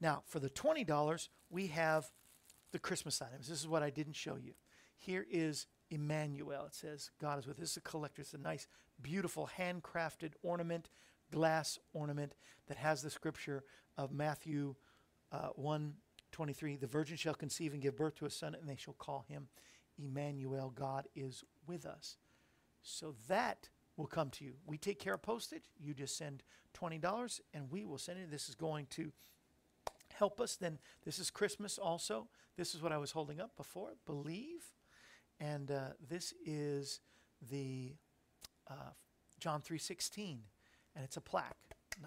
[0.00, 2.10] Now, for the $20, we have
[2.72, 3.48] the Christmas items.
[3.48, 4.54] This is what I didn't show you.
[4.96, 6.66] Here is Emmanuel.
[6.66, 7.60] It says God is with us.
[7.60, 8.22] This is a collector.
[8.22, 8.66] It's a nice,
[9.00, 10.90] beautiful, handcrafted ornament,
[11.32, 12.34] glass ornament
[12.68, 13.64] that has the scripture
[13.96, 14.74] of Matthew
[15.32, 15.94] uh, 1
[16.32, 16.76] 23.
[16.76, 19.48] The virgin shall conceive and give birth to a son, and they shall call him
[19.98, 22.16] Emmanuel, God is with us.
[22.82, 24.54] So that will come to you.
[24.66, 25.70] We take care of postage.
[25.78, 26.42] You just send
[26.78, 28.30] $20 and we will send it.
[28.30, 29.12] This is going to
[30.12, 30.56] help us.
[30.56, 32.28] Then this is Christmas also.
[32.56, 33.90] This is what I was holding up before.
[34.06, 34.73] Believe.
[35.40, 37.00] And uh, this is
[37.50, 37.94] the
[38.70, 38.92] uh,
[39.38, 40.38] John 3:16
[40.94, 41.56] and it's a plaque.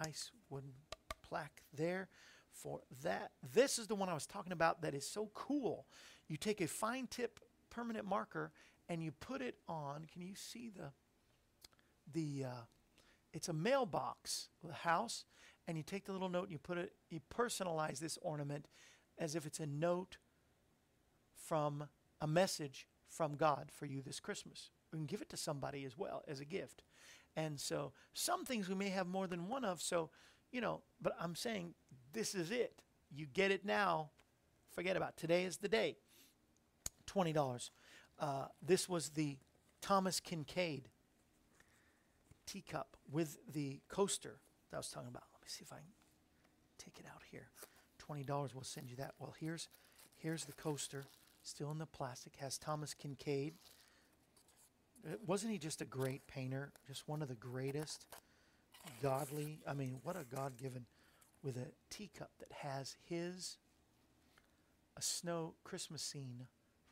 [0.03, 0.73] Nice wooden
[1.21, 2.09] plaque there
[2.51, 3.31] for that.
[3.53, 5.85] This is the one I was talking about that is so cool.
[6.27, 8.51] You take a fine tip permanent marker
[8.89, 10.05] and you put it on.
[10.11, 10.91] Can you see the
[12.13, 12.63] the uh,
[13.33, 15.25] it's a mailbox, the house,
[15.67, 18.67] and you take the little note and you put it you personalize this ornament
[19.17, 20.17] as if it's a note
[21.35, 21.87] from
[22.21, 24.69] a message from God for you this Christmas.
[24.91, 26.83] You can give it to somebody as well as a gift.
[27.35, 30.09] And so some things we may have more than one of, so
[30.51, 31.73] you know, but I'm saying
[32.13, 32.81] this is it.
[33.11, 34.09] You get it now.
[34.71, 35.17] Forget about it.
[35.17, 35.97] today is the day.
[37.05, 37.71] Twenty dollars.
[38.19, 39.37] Uh, this was the
[39.81, 40.85] Thomas Kinkade
[42.45, 44.39] teacup with the coaster
[44.69, 45.23] that I was talking about.
[45.33, 45.85] Let me see if I can
[46.77, 47.49] take it out here.
[47.97, 48.53] Twenty dollars.
[48.53, 49.13] We'll send you that.
[49.19, 49.67] Well, here's
[50.15, 51.05] here's the coaster,
[51.47, 52.35] still in the plastic.
[52.37, 53.53] Has Thomas Kinkade.
[55.05, 56.71] Uh, wasn't he just a great painter?
[56.87, 58.05] Just one of the greatest
[59.01, 59.59] godly.
[59.67, 60.85] I mean, what a God given
[61.43, 63.57] with a teacup that has his
[64.97, 66.47] a snow Christmas scene from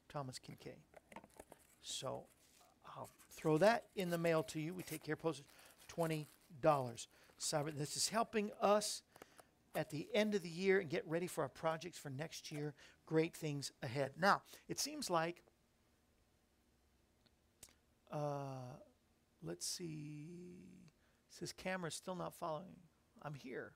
[0.07, 0.75] Thomas Kinkade.
[1.81, 2.27] So
[2.95, 4.73] I'll throw that in the mail to you.
[4.73, 5.45] We take care of postage,
[5.87, 6.27] twenty
[6.61, 7.07] dollars.
[7.39, 7.77] Cyber.
[7.77, 9.01] This is helping us
[9.75, 12.73] at the end of the year and get ready for our projects for next year.
[13.05, 14.11] Great things ahead.
[14.19, 15.43] Now it seems like.
[18.11, 18.77] Uh,
[19.43, 20.29] let's see.
[21.29, 22.77] It says camera's still not following.
[23.21, 23.73] I'm here.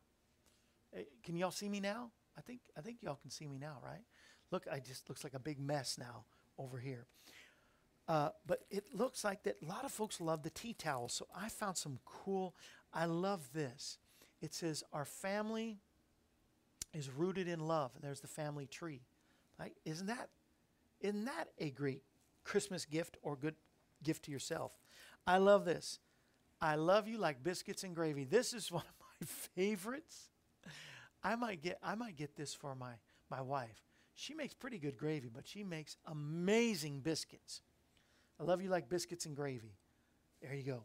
[0.94, 2.12] Hey, can y'all see me now?
[2.38, 4.04] I think I think y'all can see me now, right?
[4.52, 6.26] Look, I just looks like a big mess now
[6.58, 7.06] over here.
[8.08, 11.10] Uh, but it looks like that a lot of folks love the tea towel.
[11.10, 12.56] So I found some cool.
[12.92, 14.00] I love this.
[14.42, 15.78] It says our family
[16.94, 17.92] is rooted in love.
[18.02, 19.02] There's the family tree.
[19.60, 20.30] Like, isn't that
[21.02, 22.04] isn't that a great
[22.44, 23.56] Christmas gift or good
[24.04, 24.72] gift to yourself?
[25.26, 26.00] I love this.
[26.62, 28.26] I love you like biscuits and gravy.
[28.26, 30.30] This is one of my favorites.
[31.24, 32.94] I might get I might get this for my
[33.30, 33.84] my wife.
[34.16, 37.62] She makes pretty good gravy, but she makes amazing biscuits.
[38.40, 39.78] I love you like biscuits and gravy.
[40.42, 40.84] There you go.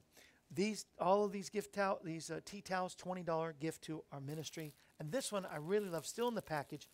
[0.51, 4.21] These all of these gift towel these uh, tea towels, twenty dollar gift to our
[4.21, 4.73] ministry.
[5.01, 6.89] And this one I really love, still in the package.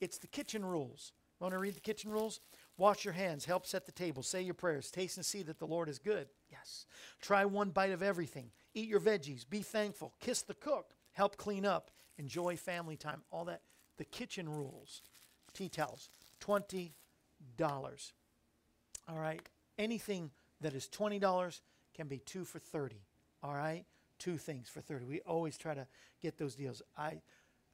[0.00, 1.12] It's the kitchen rules.
[1.40, 2.40] Want to read the kitchen rules?
[2.76, 5.66] Wash your hands, help set the table, say your prayers, taste and see that the
[5.66, 6.28] Lord is good.
[6.50, 6.86] Yes.
[7.20, 8.50] Try one bite of everything.
[8.74, 13.44] Eat your veggies, be thankful, kiss the cook, help clean up, enjoy family time, all
[13.44, 13.62] that.
[13.98, 15.02] The kitchen rules.
[15.52, 16.90] Tea towels, $20.
[19.08, 19.40] All right.
[19.78, 20.30] Anything
[20.60, 21.60] that is $20
[21.94, 22.96] can be two for 30.
[23.42, 23.84] All right.
[24.18, 25.04] Two things for 30.
[25.04, 25.86] We always try to
[26.20, 26.82] get those deals.
[26.96, 27.20] I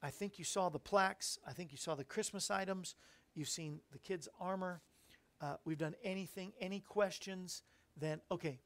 [0.03, 1.39] I think you saw the plaques.
[1.47, 2.95] I think you saw the Christmas items.
[3.35, 4.81] You've seen the kids' armor.
[5.41, 7.63] Uh, we've done anything, any questions,
[7.97, 8.61] then okay,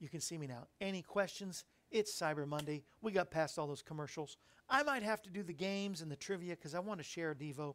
[0.00, 0.66] you can see me now.
[0.80, 1.64] Any questions?
[1.90, 2.84] It's Cyber Monday.
[3.02, 4.36] We got past all those commercials.
[4.68, 7.34] I might have to do the games and the trivia because I want to share
[7.34, 7.74] Devo.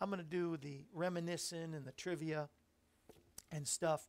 [0.00, 2.48] I'm going to do the reminiscing and the trivia
[3.50, 4.06] and stuff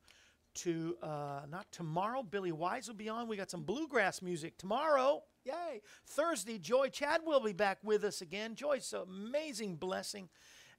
[0.56, 2.22] to uh, not tomorrow.
[2.22, 3.28] Billy Wise will be on.
[3.28, 5.24] We got some bluegrass music tomorrow.
[5.46, 5.82] Yay!
[6.06, 8.56] Thursday, Joy Chad will be back with us again.
[8.56, 10.30] Joy's an amazing blessing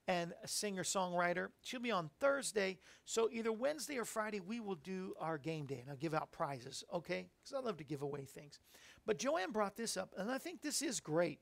[0.07, 1.49] and a singer songwriter.
[1.63, 2.79] She'll be on Thursday.
[3.05, 6.33] So either Wednesday or Friday, we will do our game day and I'll give out
[6.33, 7.29] prizes, okay?
[7.39, 8.59] Because I love to give away things.
[9.07, 11.41] But Joanne brought this up, and I think this is great.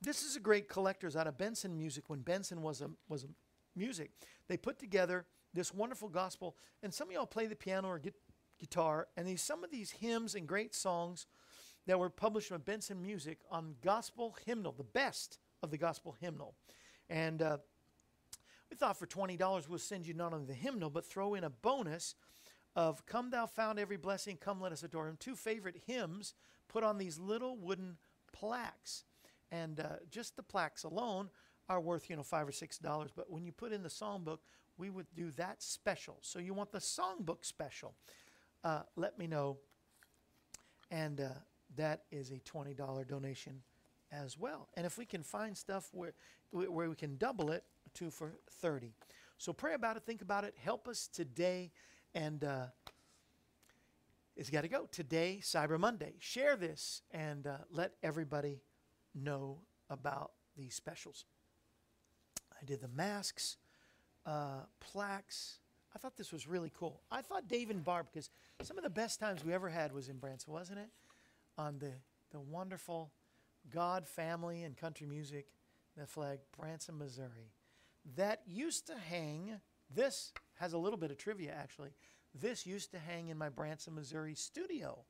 [0.00, 3.28] This is a great collectors out of Benson Music when Benson was a was a
[3.76, 4.10] music.
[4.48, 8.14] They put together this wonderful gospel, and some of y'all play the piano or get
[8.58, 11.26] guitar, and these some of these hymns and great songs
[11.86, 16.54] that were published by Benson Music on gospel hymnal, the best of the gospel hymnal.
[17.10, 17.58] And uh,
[18.70, 21.50] we thought for $20 we'll send you not only the hymnal, but throw in a
[21.50, 22.14] bonus
[22.76, 25.16] of Come Thou Fount Every Blessing, Come Let Us Adore Him.
[25.18, 26.34] Two favorite hymns
[26.68, 27.98] put on these little wooden
[28.32, 29.04] plaques.
[29.52, 31.30] And uh, just the plaques alone
[31.68, 33.10] are worth, you know, five or six dollars.
[33.14, 34.38] But when you put in the songbook,
[34.76, 36.18] we would do that special.
[36.20, 37.94] So you want the songbook special.
[38.64, 39.58] Uh, let me know.
[40.90, 41.28] And uh,
[41.76, 43.62] that is a $20 donation
[44.12, 44.68] as well.
[44.74, 46.14] And if we can find stuff where,
[46.50, 47.64] where we can double it,
[47.94, 48.92] two for 30.
[49.38, 51.72] So pray about it, think about it, help us today.
[52.14, 52.66] And uh,
[54.36, 54.88] it's got to go.
[54.90, 56.14] Today, Cyber Monday.
[56.18, 58.62] Share this and uh, let everybody
[59.14, 59.58] know
[59.90, 61.24] about these specials.
[62.60, 63.56] I did the masks,
[64.26, 65.58] uh, plaques.
[65.94, 67.00] I thought this was really cool.
[67.10, 68.30] I thought Dave and Barb, because
[68.62, 70.88] some of the best times we ever had was in Branson, wasn't it?
[71.56, 71.92] On the,
[72.30, 73.12] the wonderful
[73.72, 75.46] God, family, and country music,
[75.96, 77.52] the flag, Branson, Missouri.
[78.16, 79.60] That used to hang,
[79.94, 81.90] this has a little bit of trivia actually.
[82.34, 85.04] This used to hang in my Branson, Missouri studio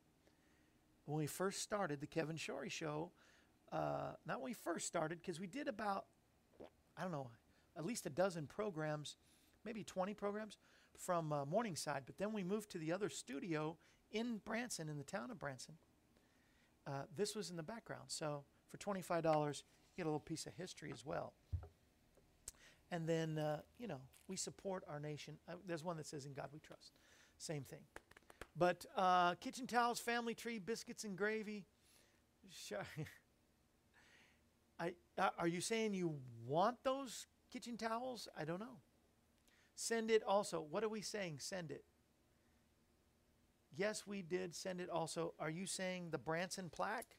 [1.06, 3.10] when we first started the Kevin Shorey show.
[3.72, 6.04] Uh, not when we first started, because we did about,
[6.96, 7.30] I don't know,
[7.76, 9.16] at least a dozen programs,
[9.64, 10.58] maybe 20 programs
[10.98, 12.02] from uh, Morningside.
[12.06, 13.76] But then we moved to the other studio
[14.12, 15.74] in Branson, in the town of Branson.
[16.86, 18.04] Uh, this was in the background.
[18.08, 19.62] So for $25, you
[19.96, 21.32] get a little piece of history as well.
[22.90, 25.38] And then, uh, you know, we support our nation.
[25.48, 26.92] Uh, there's one that says, In God we trust.
[27.38, 27.80] Same thing.
[28.56, 31.64] But uh, kitchen towels, family tree, biscuits and gravy.
[34.78, 36.14] I, uh, are you saying you
[36.46, 38.28] want those kitchen towels?
[38.38, 38.78] I don't know.
[39.74, 40.60] Send it also.
[40.60, 41.38] What are we saying?
[41.40, 41.84] Send it.
[43.76, 45.34] Yes, we did send it also.
[45.38, 47.16] Are you saying the Branson plaque?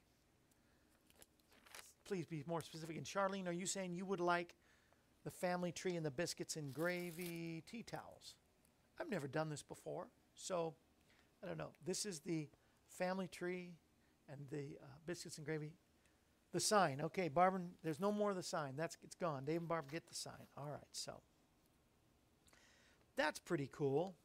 [2.06, 2.98] Please be more specific.
[2.98, 4.56] And Charlene, are you saying you would like
[5.24, 8.36] the family tree and the biscuits and gravy tea towels?
[9.00, 10.76] I've never done this before, so
[11.44, 11.72] I don't know.
[11.86, 12.48] This is the
[12.88, 13.74] family tree
[14.30, 15.74] and the uh, biscuits and gravy.
[16.54, 17.02] The sign.
[17.02, 18.76] Okay, Barb, there's no more of the sign.
[18.78, 19.44] That's it's gone.
[19.44, 20.48] Dave and Barb get the sign.
[20.56, 21.20] All right, so
[23.18, 24.16] that's pretty cool.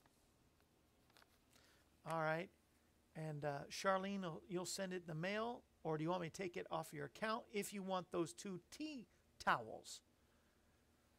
[2.09, 2.48] All right.
[3.16, 6.42] And uh, Charlene, you'll send it in the mail, or do you want me to
[6.42, 9.07] take it off your account if you want those two tea
[9.44, 10.01] towels?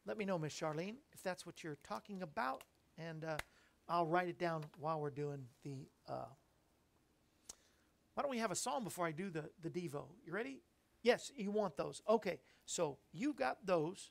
[0.06, 2.64] Let me know, Miss Charlene, if that's what you're talking about,
[2.98, 3.36] and uh,
[3.88, 5.86] I'll write it down while we're doing the.
[6.08, 6.24] Uh,
[8.14, 10.06] why don't we have a song before I do the, the Devo?
[10.26, 10.60] You ready?
[11.02, 12.02] Yes, you want those.
[12.08, 14.10] Okay, so you got those.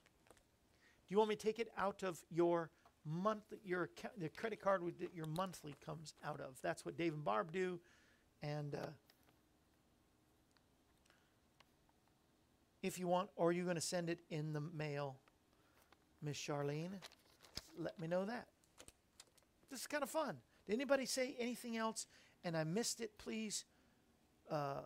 [1.07, 2.71] Do you want me to take it out of your
[3.05, 6.59] month your the credit card with your monthly comes out of.
[6.61, 7.79] That's what Dave and Barb do,
[8.41, 8.87] and uh,
[12.81, 15.17] if you want, or you're going to send it in the mail,
[16.21, 16.91] Miss Charlene,
[17.77, 18.47] let me know that.
[19.69, 20.37] This is kind of fun.
[20.67, 22.05] Did anybody say anything else
[22.43, 23.17] and I missed it?
[23.17, 23.65] Please,
[24.49, 24.81] uh,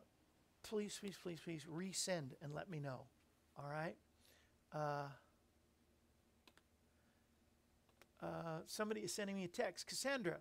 [0.64, 3.02] please, please, please, please resend and let me know.
[3.58, 3.96] All right.
[4.74, 5.08] Uh,
[8.26, 9.88] uh, somebody is sending me a text.
[9.88, 10.38] Cassandra.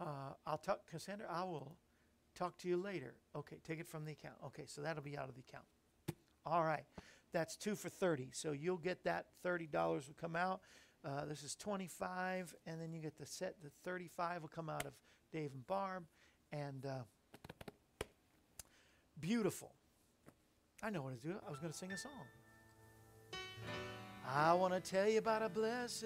[0.00, 0.04] Uh,
[0.46, 1.76] I'll talk, Cassandra, I will
[2.36, 3.14] talk to you later.
[3.34, 4.36] Okay, take it from the account.
[4.46, 5.64] Okay, so that'll be out of the account.
[6.46, 6.84] All right,
[7.32, 8.28] that's two for 30.
[8.32, 10.60] So you'll get that $30 will come out.
[11.04, 14.86] Uh, this is 25, and then you get the set, the 35 will come out
[14.86, 14.92] of
[15.32, 16.04] Dave and Barb.
[16.52, 18.06] And uh,
[19.20, 19.72] beautiful.
[20.82, 21.34] I know what to do.
[21.46, 22.12] I was going to sing a song.
[24.26, 26.04] I want to tell you about a blessed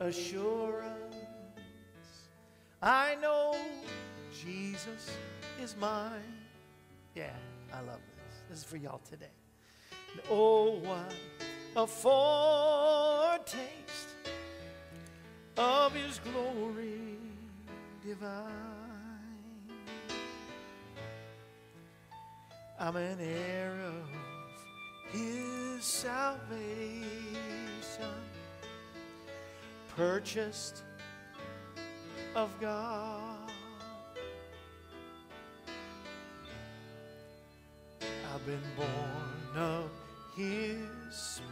[0.00, 1.16] assurance.
[2.82, 3.56] I know
[4.44, 5.10] Jesus
[5.62, 6.40] is mine.
[7.14, 7.30] Yeah,
[7.72, 8.42] I love this.
[8.48, 9.26] This is for y'all today.
[10.30, 11.14] oh, what
[11.76, 13.46] a foretaste
[15.56, 17.18] of his glory
[18.04, 18.85] divine.
[22.78, 24.06] I'm an heir of
[25.10, 26.52] his salvation,
[29.96, 30.82] purchased
[32.34, 33.50] of God.
[38.02, 39.90] I've been born of
[40.36, 41.46] his spirit.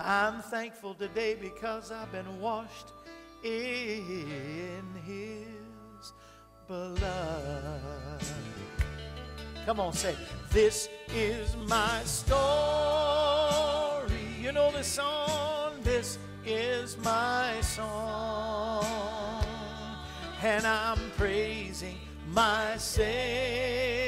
[0.00, 2.88] I'm thankful today because I've been washed
[3.44, 5.63] in his
[6.66, 8.20] blood.
[9.66, 10.14] Come on, say,
[10.50, 12.34] This is my story.
[14.40, 15.72] You know the song?
[15.82, 18.84] This is my song.
[20.42, 21.98] And I'm praising
[22.28, 24.03] my Savior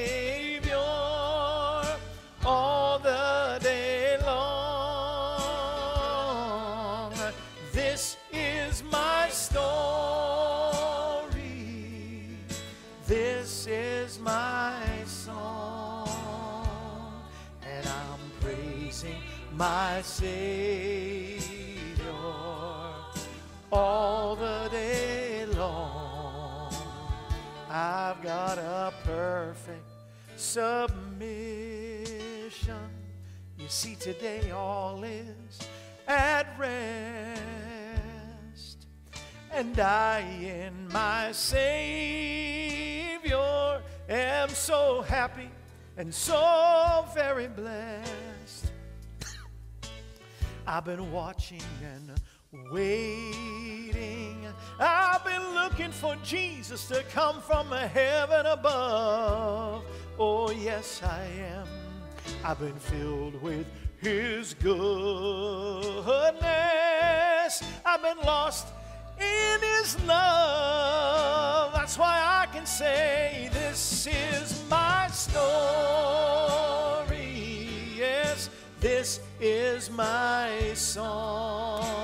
[19.56, 21.40] my Savior
[23.72, 26.74] all the day long.
[27.70, 29.88] I've got a perfect
[30.36, 31.30] submission.
[33.58, 35.58] You see, today all is
[36.06, 37.40] at rest,
[39.52, 42.60] and I in my Savior
[44.06, 45.48] am so happy
[45.96, 48.72] and so very blessed.
[50.66, 52.20] I've been watching and
[52.72, 54.44] waiting.
[54.80, 59.84] I've been looking for Jesus to come from heaven above.
[60.18, 61.68] Oh, yes, I am.
[62.44, 63.66] I've been filled with
[64.00, 64.82] His goodness.
[67.84, 68.66] I've been lost
[69.20, 71.74] in His love.
[71.74, 75.36] That's why I can say, This is my story.
[77.96, 78.50] Yes,
[78.80, 81.94] this is my song.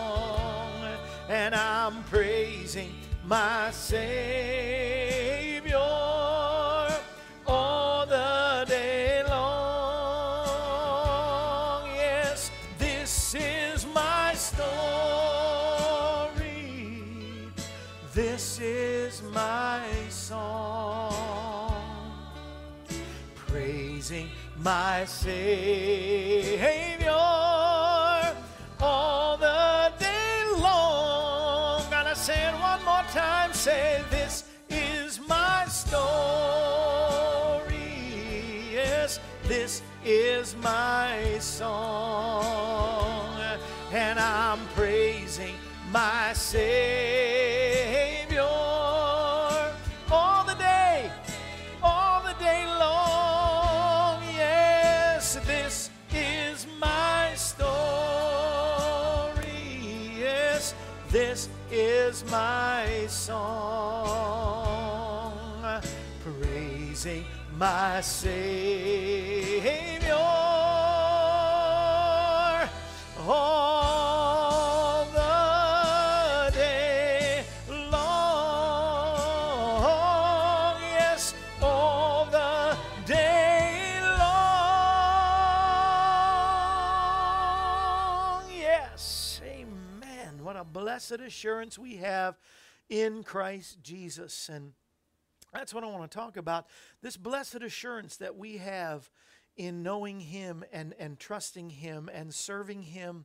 [1.28, 4.98] And I'm praising my Savior
[7.46, 10.56] all the day long.
[11.94, 14.62] Yes, this is my story.
[18.12, 21.62] This is my song.
[23.34, 24.28] Praising
[24.58, 26.81] my Savior
[40.04, 43.38] is my song.
[43.92, 45.54] And I'm praising
[45.90, 48.42] my Savior
[50.10, 51.10] all the day,
[51.82, 54.22] all the day long.
[54.34, 57.62] Yes, this is my story.
[60.18, 60.74] Yes,
[61.10, 64.22] this is my song,
[66.24, 67.24] praising
[67.58, 69.91] my Savior
[91.02, 92.38] blessed assurance we have
[92.88, 94.48] in Christ Jesus.
[94.48, 94.72] And
[95.52, 96.66] that's what I want to talk about.
[97.02, 99.10] This blessed assurance that we have
[99.56, 103.24] in knowing Him and, and trusting Him and serving Him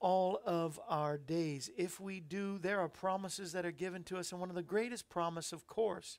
[0.00, 1.70] all of our days.
[1.76, 4.32] If we do, there are promises that are given to us.
[4.32, 6.18] And one of the greatest promise, of course,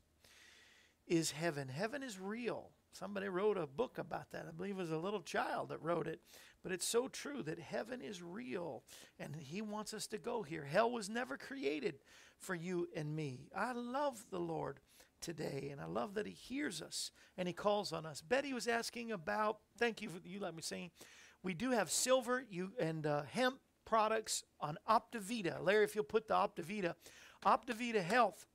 [1.07, 1.67] is heaven.
[1.67, 2.69] Heaven is real.
[2.93, 4.45] Somebody wrote a book about that.
[4.47, 6.21] I believe it was a little child that wrote it.
[6.65, 8.81] But it's so true that heaven is real
[9.19, 10.65] and He wants us to go here.
[10.65, 11.99] Hell was never created
[12.39, 13.49] for you and me.
[13.55, 14.79] I love the Lord
[15.21, 18.19] today and I love that He hears us and He calls on us.
[18.19, 20.89] Betty was asking about, thank you for you let me sing.
[21.43, 25.63] We do have silver you and uh, hemp products on Optivita.
[25.63, 26.95] Larry, if you'll put the Optivita,
[27.45, 28.47] Optivita Health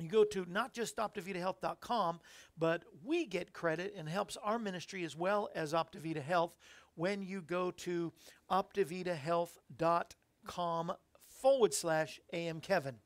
[0.00, 2.20] you go to not just optivitahealth.com,
[2.56, 6.56] but we get credit and helps our ministry as well as Optivita Health
[6.98, 8.12] when you go to
[8.50, 10.92] optivitahealth.com
[11.28, 12.96] forward slash AM Kevin.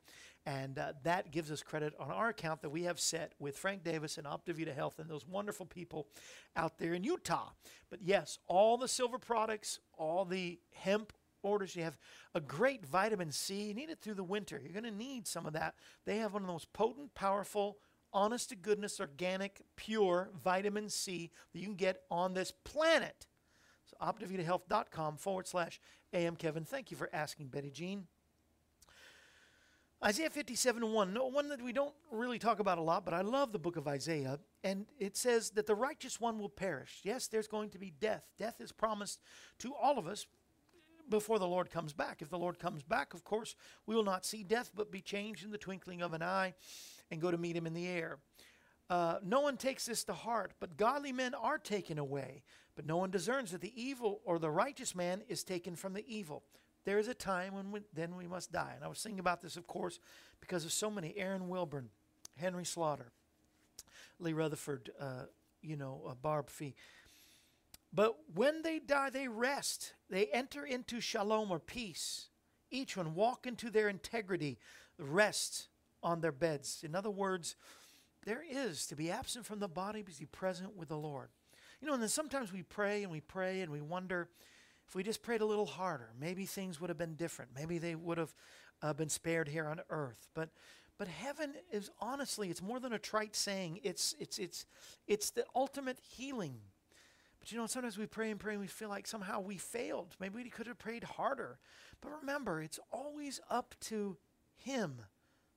[0.44, 3.84] And uh, that gives us credit on our account that we have set with Frank
[3.84, 6.08] Davis and Optivita Health and those wonderful people
[6.56, 7.50] out there in Utah.
[7.90, 11.12] But yes, all the silver products, all the hemp
[11.42, 11.76] orders.
[11.76, 11.98] You have
[12.34, 13.64] a great vitamin C.
[13.64, 14.60] You need it through the winter.
[14.62, 15.74] You're going to need some of that.
[16.06, 17.78] They have one of the most potent, powerful,
[18.12, 23.26] honest to goodness, organic, pure vitamin C that you can get on this planet.
[23.92, 25.80] So optivitahealth.com forward slash
[26.12, 26.64] AM Kevin.
[26.64, 28.06] Thank you for asking, Betty Jean.
[30.04, 33.20] Isaiah 57 1, no, one that we don't really talk about a lot, but I
[33.20, 34.40] love the book of Isaiah.
[34.64, 37.00] And it says that the righteous one will perish.
[37.04, 38.24] Yes, there's going to be death.
[38.36, 39.20] Death is promised
[39.60, 40.26] to all of us
[41.08, 42.20] before the Lord comes back.
[42.20, 43.54] If the Lord comes back, of course,
[43.86, 46.54] we will not see death, but be changed in the twinkling of an eye
[47.10, 48.18] and go to meet him in the air.
[48.90, 52.42] Uh, no one takes this to heart, but godly men are taken away.
[52.74, 56.04] But no one discerns that the evil or the righteous man is taken from the
[56.06, 56.42] evil.
[56.84, 58.72] There is a time when we, then we must die.
[58.74, 60.00] And I was thinking about this, of course,
[60.40, 61.90] because of so many Aaron Wilburn,
[62.36, 63.12] Henry Slaughter,
[64.18, 65.24] Lee Rutherford, uh,
[65.60, 66.74] you know, uh, Barb Fee.
[67.92, 69.92] But when they die, they rest.
[70.08, 72.28] They enter into shalom or peace.
[72.70, 74.58] Each one walk into their integrity,
[74.98, 75.68] rest
[76.02, 76.82] on their beds.
[76.82, 77.54] In other words,
[78.24, 81.28] there is to be absent from the body, but to be present with the Lord.
[81.82, 84.28] You know, and then sometimes we pray and we pray and we wonder
[84.86, 87.50] if we just prayed a little harder, maybe things would have been different.
[87.56, 88.34] Maybe they would have
[88.80, 90.28] uh, been spared here on earth.
[90.32, 90.50] But
[90.96, 93.80] but heaven is honestly, it's more than a trite saying.
[93.82, 94.66] It's it's it's
[95.08, 96.58] it's the ultimate healing.
[97.40, 100.14] But you know, sometimes we pray and pray and we feel like somehow we failed.
[100.20, 101.58] Maybe we could have prayed harder.
[102.00, 104.16] But remember, it's always up to
[104.54, 105.02] Him,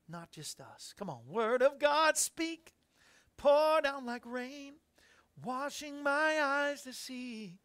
[0.10, 0.96] not just us.
[0.98, 2.74] Come on, Word of God, speak.
[3.38, 4.76] Pour down like rain.
[5.44, 7.60] Washing my eyes to see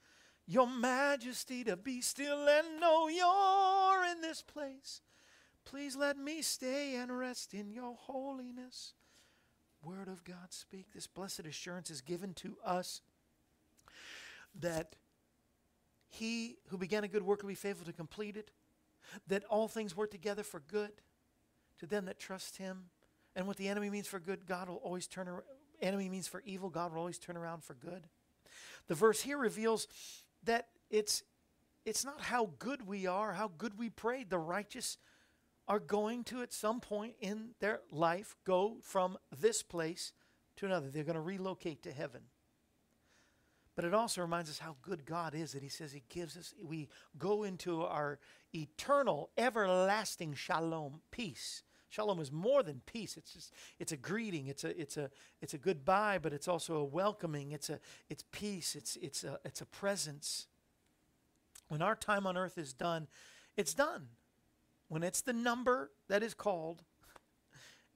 [0.47, 5.01] your majesty, to be still and know you're in this place.
[5.65, 8.95] Please let me stay and rest in your holiness.
[9.85, 10.87] Word of God, speak.
[10.93, 13.01] This blessed assurance is given to us
[14.59, 14.97] that
[16.09, 18.51] he who began a good work will be faithful to complete it,
[19.29, 20.91] that all things work together for good
[21.79, 22.87] to them that trust him.
[23.37, 25.45] And what the enemy means for good, God will always turn around.
[25.81, 28.09] Enemy means for evil, God will always turn around for good.
[28.89, 29.87] The verse here reveals
[30.45, 31.23] that it's
[31.87, 34.29] it's not how good we are, how good we prayed.
[34.29, 34.99] The righteous
[35.67, 40.13] are going to at some point in their life go from this place
[40.57, 40.91] to another.
[40.91, 42.23] They're going to relocate to heaven.
[43.77, 46.53] But it also reminds us how good God is that He says He gives us,
[46.63, 48.19] we go into our
[48.55, 51.63] eternal, everlasting shalom, peace.
[51.91, 53.17] Shalom is more than peace.
[53.17, 54.47] It's just it's a greeting.
[54.47, 55.11] It's a it's a
[55.43, 57.53] it's a goodbye, but it's also a welcoming.
[57.53, 57.79] It's a
[58.09, 58.75] it's peace.
[58.75, 60.47] It's it's a it's a presence.
[61.69, 63.07] When our time on earth is done,
[63.57, 64.09] it's done.
[64.89, 66.83] When it's the number that is called,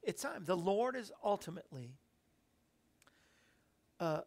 [0.02, 0.44] it's time.
[0.44, 1.94] The Lord is ultimately
[4.00, 4.20] uh,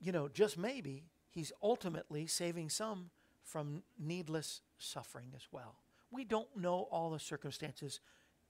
[0.00, 3.10] you know, just maybe, he's ultimately saving some
[3.42, 5.76] from needless suffering as well.
[6.10, 8.00] We don't know all the circumstances.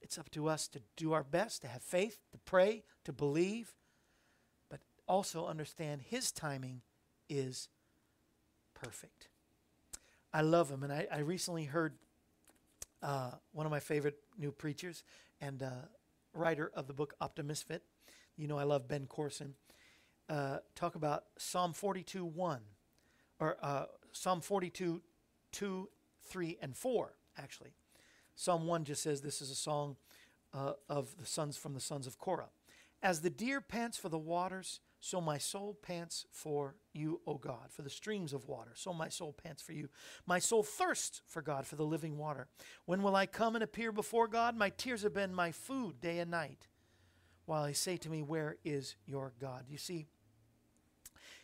[0.04, 3.72] It's up to us to do our best, to have faith, to pray, to believe,
[4.68, 6.82] but also understand his timing
[7.30, 7.70] is
[8.74, 9.28] perfect.
[10.30, 10.82] I love him.
[10.82, 11.94] And I, I recently heard
[13.02, 15.04] uh, one of my favorite new preachers
[15.40, 15.70] and uh,
[16.34, 17.80] writer of the book Optimisfit.
[18.36, 19.54] You know, I love Ben Courson
[20.28, 22.60] uh, talk about Psalm 42 1,
[23.40, 25.00] or uh, Psalm 42
[25.52, 25.88] 2,
[26.24, 27.72] 3, and 4, actually.
[28.36, 29.96] Psalm 1 just says this is a song
[30.52, 32.50] uh, of the sons from the sons of Korah.
[33.02, 37.70] As the deer pants for the waters, so my soul pants for you, O God,
[37.70, 38.70] for the streams of water.
[38.74, 39.90] So my soul pants for you.
[40.24, 42.48] My soul thirsts for God, for the living water.
[42.86, 44.56] When will I come and appear before God?
[44.56, 46.68] My tears have been my food day and night,
[47.44, 49.64] while I say to me, Where is your God?
[49.68, 50.06] You see,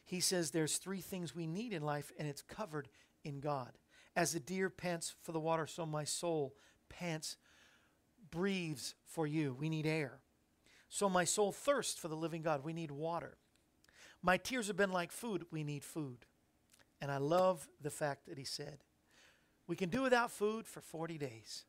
[0.07, 2.89] he says there's three things we need in life, and it's covered
[3.25, 3.73] in God.
[4.17, 6.55] As the deer pants for the water, so my soul
[6.91, 7.39] pants,
[8.31, 9.57] breathes for you.
[9.59, 10.21] We need air.
[10.91, 12.65] So my soul thirsts for the living God.
[12.65, 13.39] We need water.
[14.23, 15.47] My tears have been like food.
[15.51, 16.27] We need food.
[17.01, 18.85] And I love the fact that he said,
[19.67, 21.65] we can do without food for 40 days.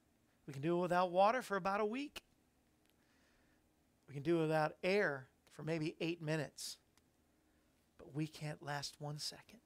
[0.47, 2.24] We can do it without water for about a week.
[4.07, 6.78] We can do it without air for maybe eight minutes.
[7.97, 9.61] But we can't last one second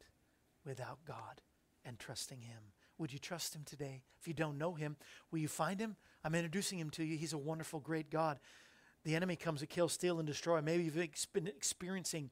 [0.66, 1.42] without God
[1.86, 2.75] and trusting Him.
[2.98, 4.04] Would you trust Him today?
[4.20, 4.96] If you don't know Him,
[5.32, 5.96] will you find Him?
[6.24, 7.18] I'm introducing Him to you.
[7.18, 8.40] He's a wonderful, great God.
[9.04, 10.62] The enemy comes to kill, steal, and destroy.
[10.62, 10.96] Maybe you've
[11.34, 12.32] been experiencing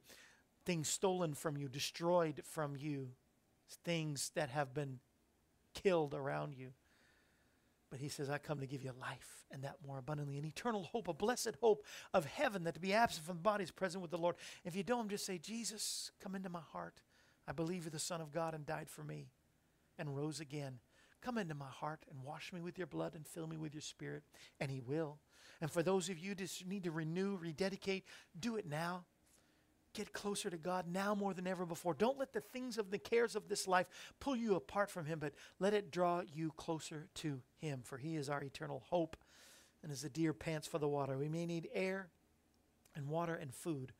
[0.65, 3.09] things stolen from you, destroyed from you,
[3.83, 4.99] things that have been
[5.73, 6.71] killed around you.
[7.91, 10.81] But he says, I come to give you life and that more abundantly, an eternal
[10.81, 14.01] hope, a blessed hope of heaven that to be absent from the body is present
[14.01, 14.35] with the Lord.
[14.65, 17.01] If you don't, just say, Jesus, come into my heart.
[17.47, 19.27] I believe you're the Son of God and died for me
[19.97, 20.79] and rose again.
[21.21, 23.81] Come into my heart and wash me with your blood and fill me with your
[23.81, 24.23] spirit.
[24.59, 25.19] And he will.
[25.61, 28.05] And for those of you who need to renew, rededicate,
[28.37, 29.05] do it now.
[29.93, 31.93] Get closer to God now more than ever before.
[31.93, 33.85] Don't let the things of the cares of this life
[34.19, 38.15] pull you apart from Him, but let it draw you closer to Him, for He
[38.15, 39.15] is our eternal hope.
[39.83, 42.09] And as the deer pants for the water, we may need air
[42.95, 43.93] and water and food,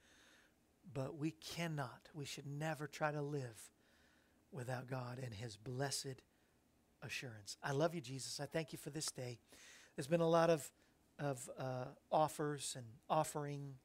[0.93, 3.69] but we cannot, we should never try to live
[4.53, 6.21] without God and His blessed
[7.01, 7.57] assurance.
[7.63, 8.39] I love you, Jesus.
[8.39, 9.37] I thank you for this day.
[9.95, 10.71] There's been a lot of,
[11.19, 13.75] of uh, offers and offering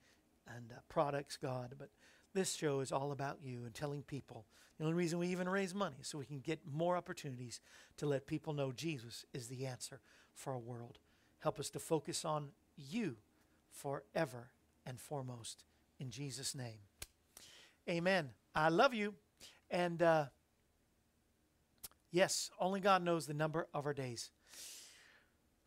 [0.46, 1.90] and uh, products, God, but
[2.34, 4.46] this show is all about you and telling people.
[4.78, 7.60] The only reason we even raise money is so we can get more opportunities
[7.96, 10.00] to let people know Jesus is the answer
[10.34, 10.98] for our world.
[11.40, 13.16] Help us to focus on you
[13.70, 14.50] forever
[14.86, 15.64] and foremost.
[15.98, 16.78] In Jesus' name.
[17.88, 18.30] Amen.
[18.54, 19.14] I love you.
[19.70, 20.26] And uh,
[22.10, 24.30] yes, only God knows the number of our days.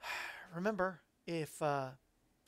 [0.56, 1.90] Remember, if uh,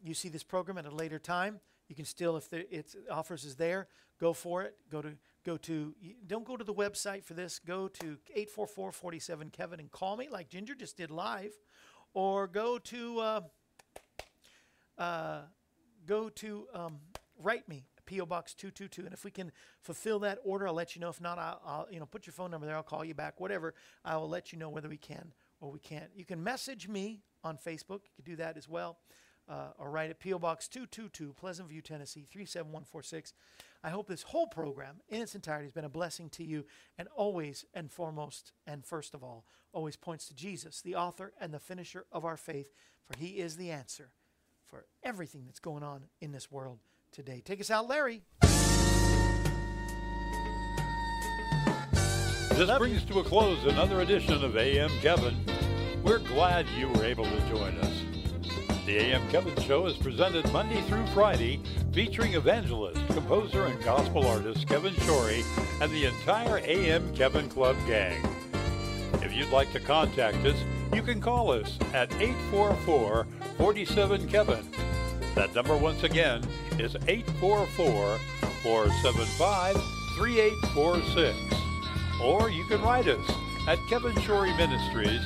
[0.01, 3.43] you see this program at a later time, you can still, if the it's, offers
[3.43, 3.87] is there,
[4.19, 4.75] go for it.
[4.89, 5.11] Go to
[5.45, 5.93] go to.
[6.25, 7.59] Don't go to the website for this.
[7.59, 11.51] Go to 844-47 Kevin and call me like Ginger just did live,
[12.13, 13.41] or go to uh,
[14.97, 15.41] uh,
[16.05, 16.99] go to um,
[17.37, 19.03] write me PO Box 222.
[19.05, 19.51] And if we can
[19.81, 21.09] fulfill that order, I'll let you know.
[21.09, 22.75] If not, I'll, I'll, you know put your phone number there.
[22.75, 23.39] I'll call you back.
[23.39, 23.73] Whatever,
[24.03, 26.09] I will let you know whether we can or we can't.
[26.15, 28.01] You can message me on Facebook.
[28.05, 28.97] You can do that as well.
[29.49, 30.39] uh, or write at P.O.
[30.39, 33.33] Box 222, Pleasant View, Tennessee 37146.
[33.83, 36.65] I hope this whole program in its entirety has been a blessing to you
[36.97, 39.43] and always and foremost and first of all,
[39.73, 42.71] always points to Jesus, the author and the finisher of our faith,
[43.05, 44.11] for he is the answer
[44.63, 46.79] for everything that's going on in this world
[47.13, 47.41] today.
[47.45, 48.23] Take us out, Larry.
[52.55, 55.35] This brings to a close another edition of AM Kevin.
[56.03, 58.01] We're glad you were able to join us.
[58.85, 61.61] The AM Kevin Show is presented Monday through Friday,
[61.93, 65.43] featuring evangelist, composer, and gospel artist Kevin Shorey
[65.81, 68.21] and the entire AM Kevin Club gang.
[69.21, 70.57] If you'd like to contact us,
[70.93, 73.25] you can call us at 844
[73.57, 74.82] 47 Kevin.
[75.35, 76.43] That number, once again,
[76.79, 78.19] is 844
[78.63, 79.75] 475
[80.17, 81.37] 3846.
[82.21, 83.31] Or you can write us
[83.67, 85.21] at Kevin Shorey Ministries,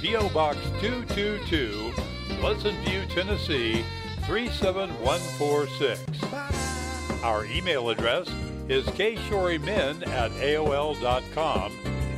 [0.00, 0.28] P.O.
[0.30, 1.92] Box 222,
[2.40, 3.84] Pleasant View, Tennessee
[4.24, 6.02] 37146.
[7.22, 8.26] Our email address
[8.68, 11.72] is kshorymen at AOL.com,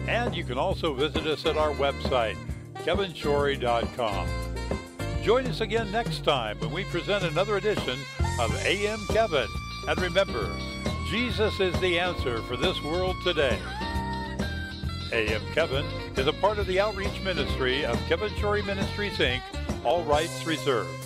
[0.07, 2.37] and you can also visit us at our website,
[2.85, 4.52] kevinshorey.com.
[5.23, 7.97] Join us again next time when we present another edition
[8.41, 9.47] of AM Kevin.
[9.87, 10.51] And remember,
[11.11, 13.57] Jesus is the answer for this world today.
[15.13, 15.85] AM Kevin
[16.17, 19.43] is a part of the outreach ministry of Kevin Shorey Ministries, Inc.,
[19.85, 21.02] all rights reserved.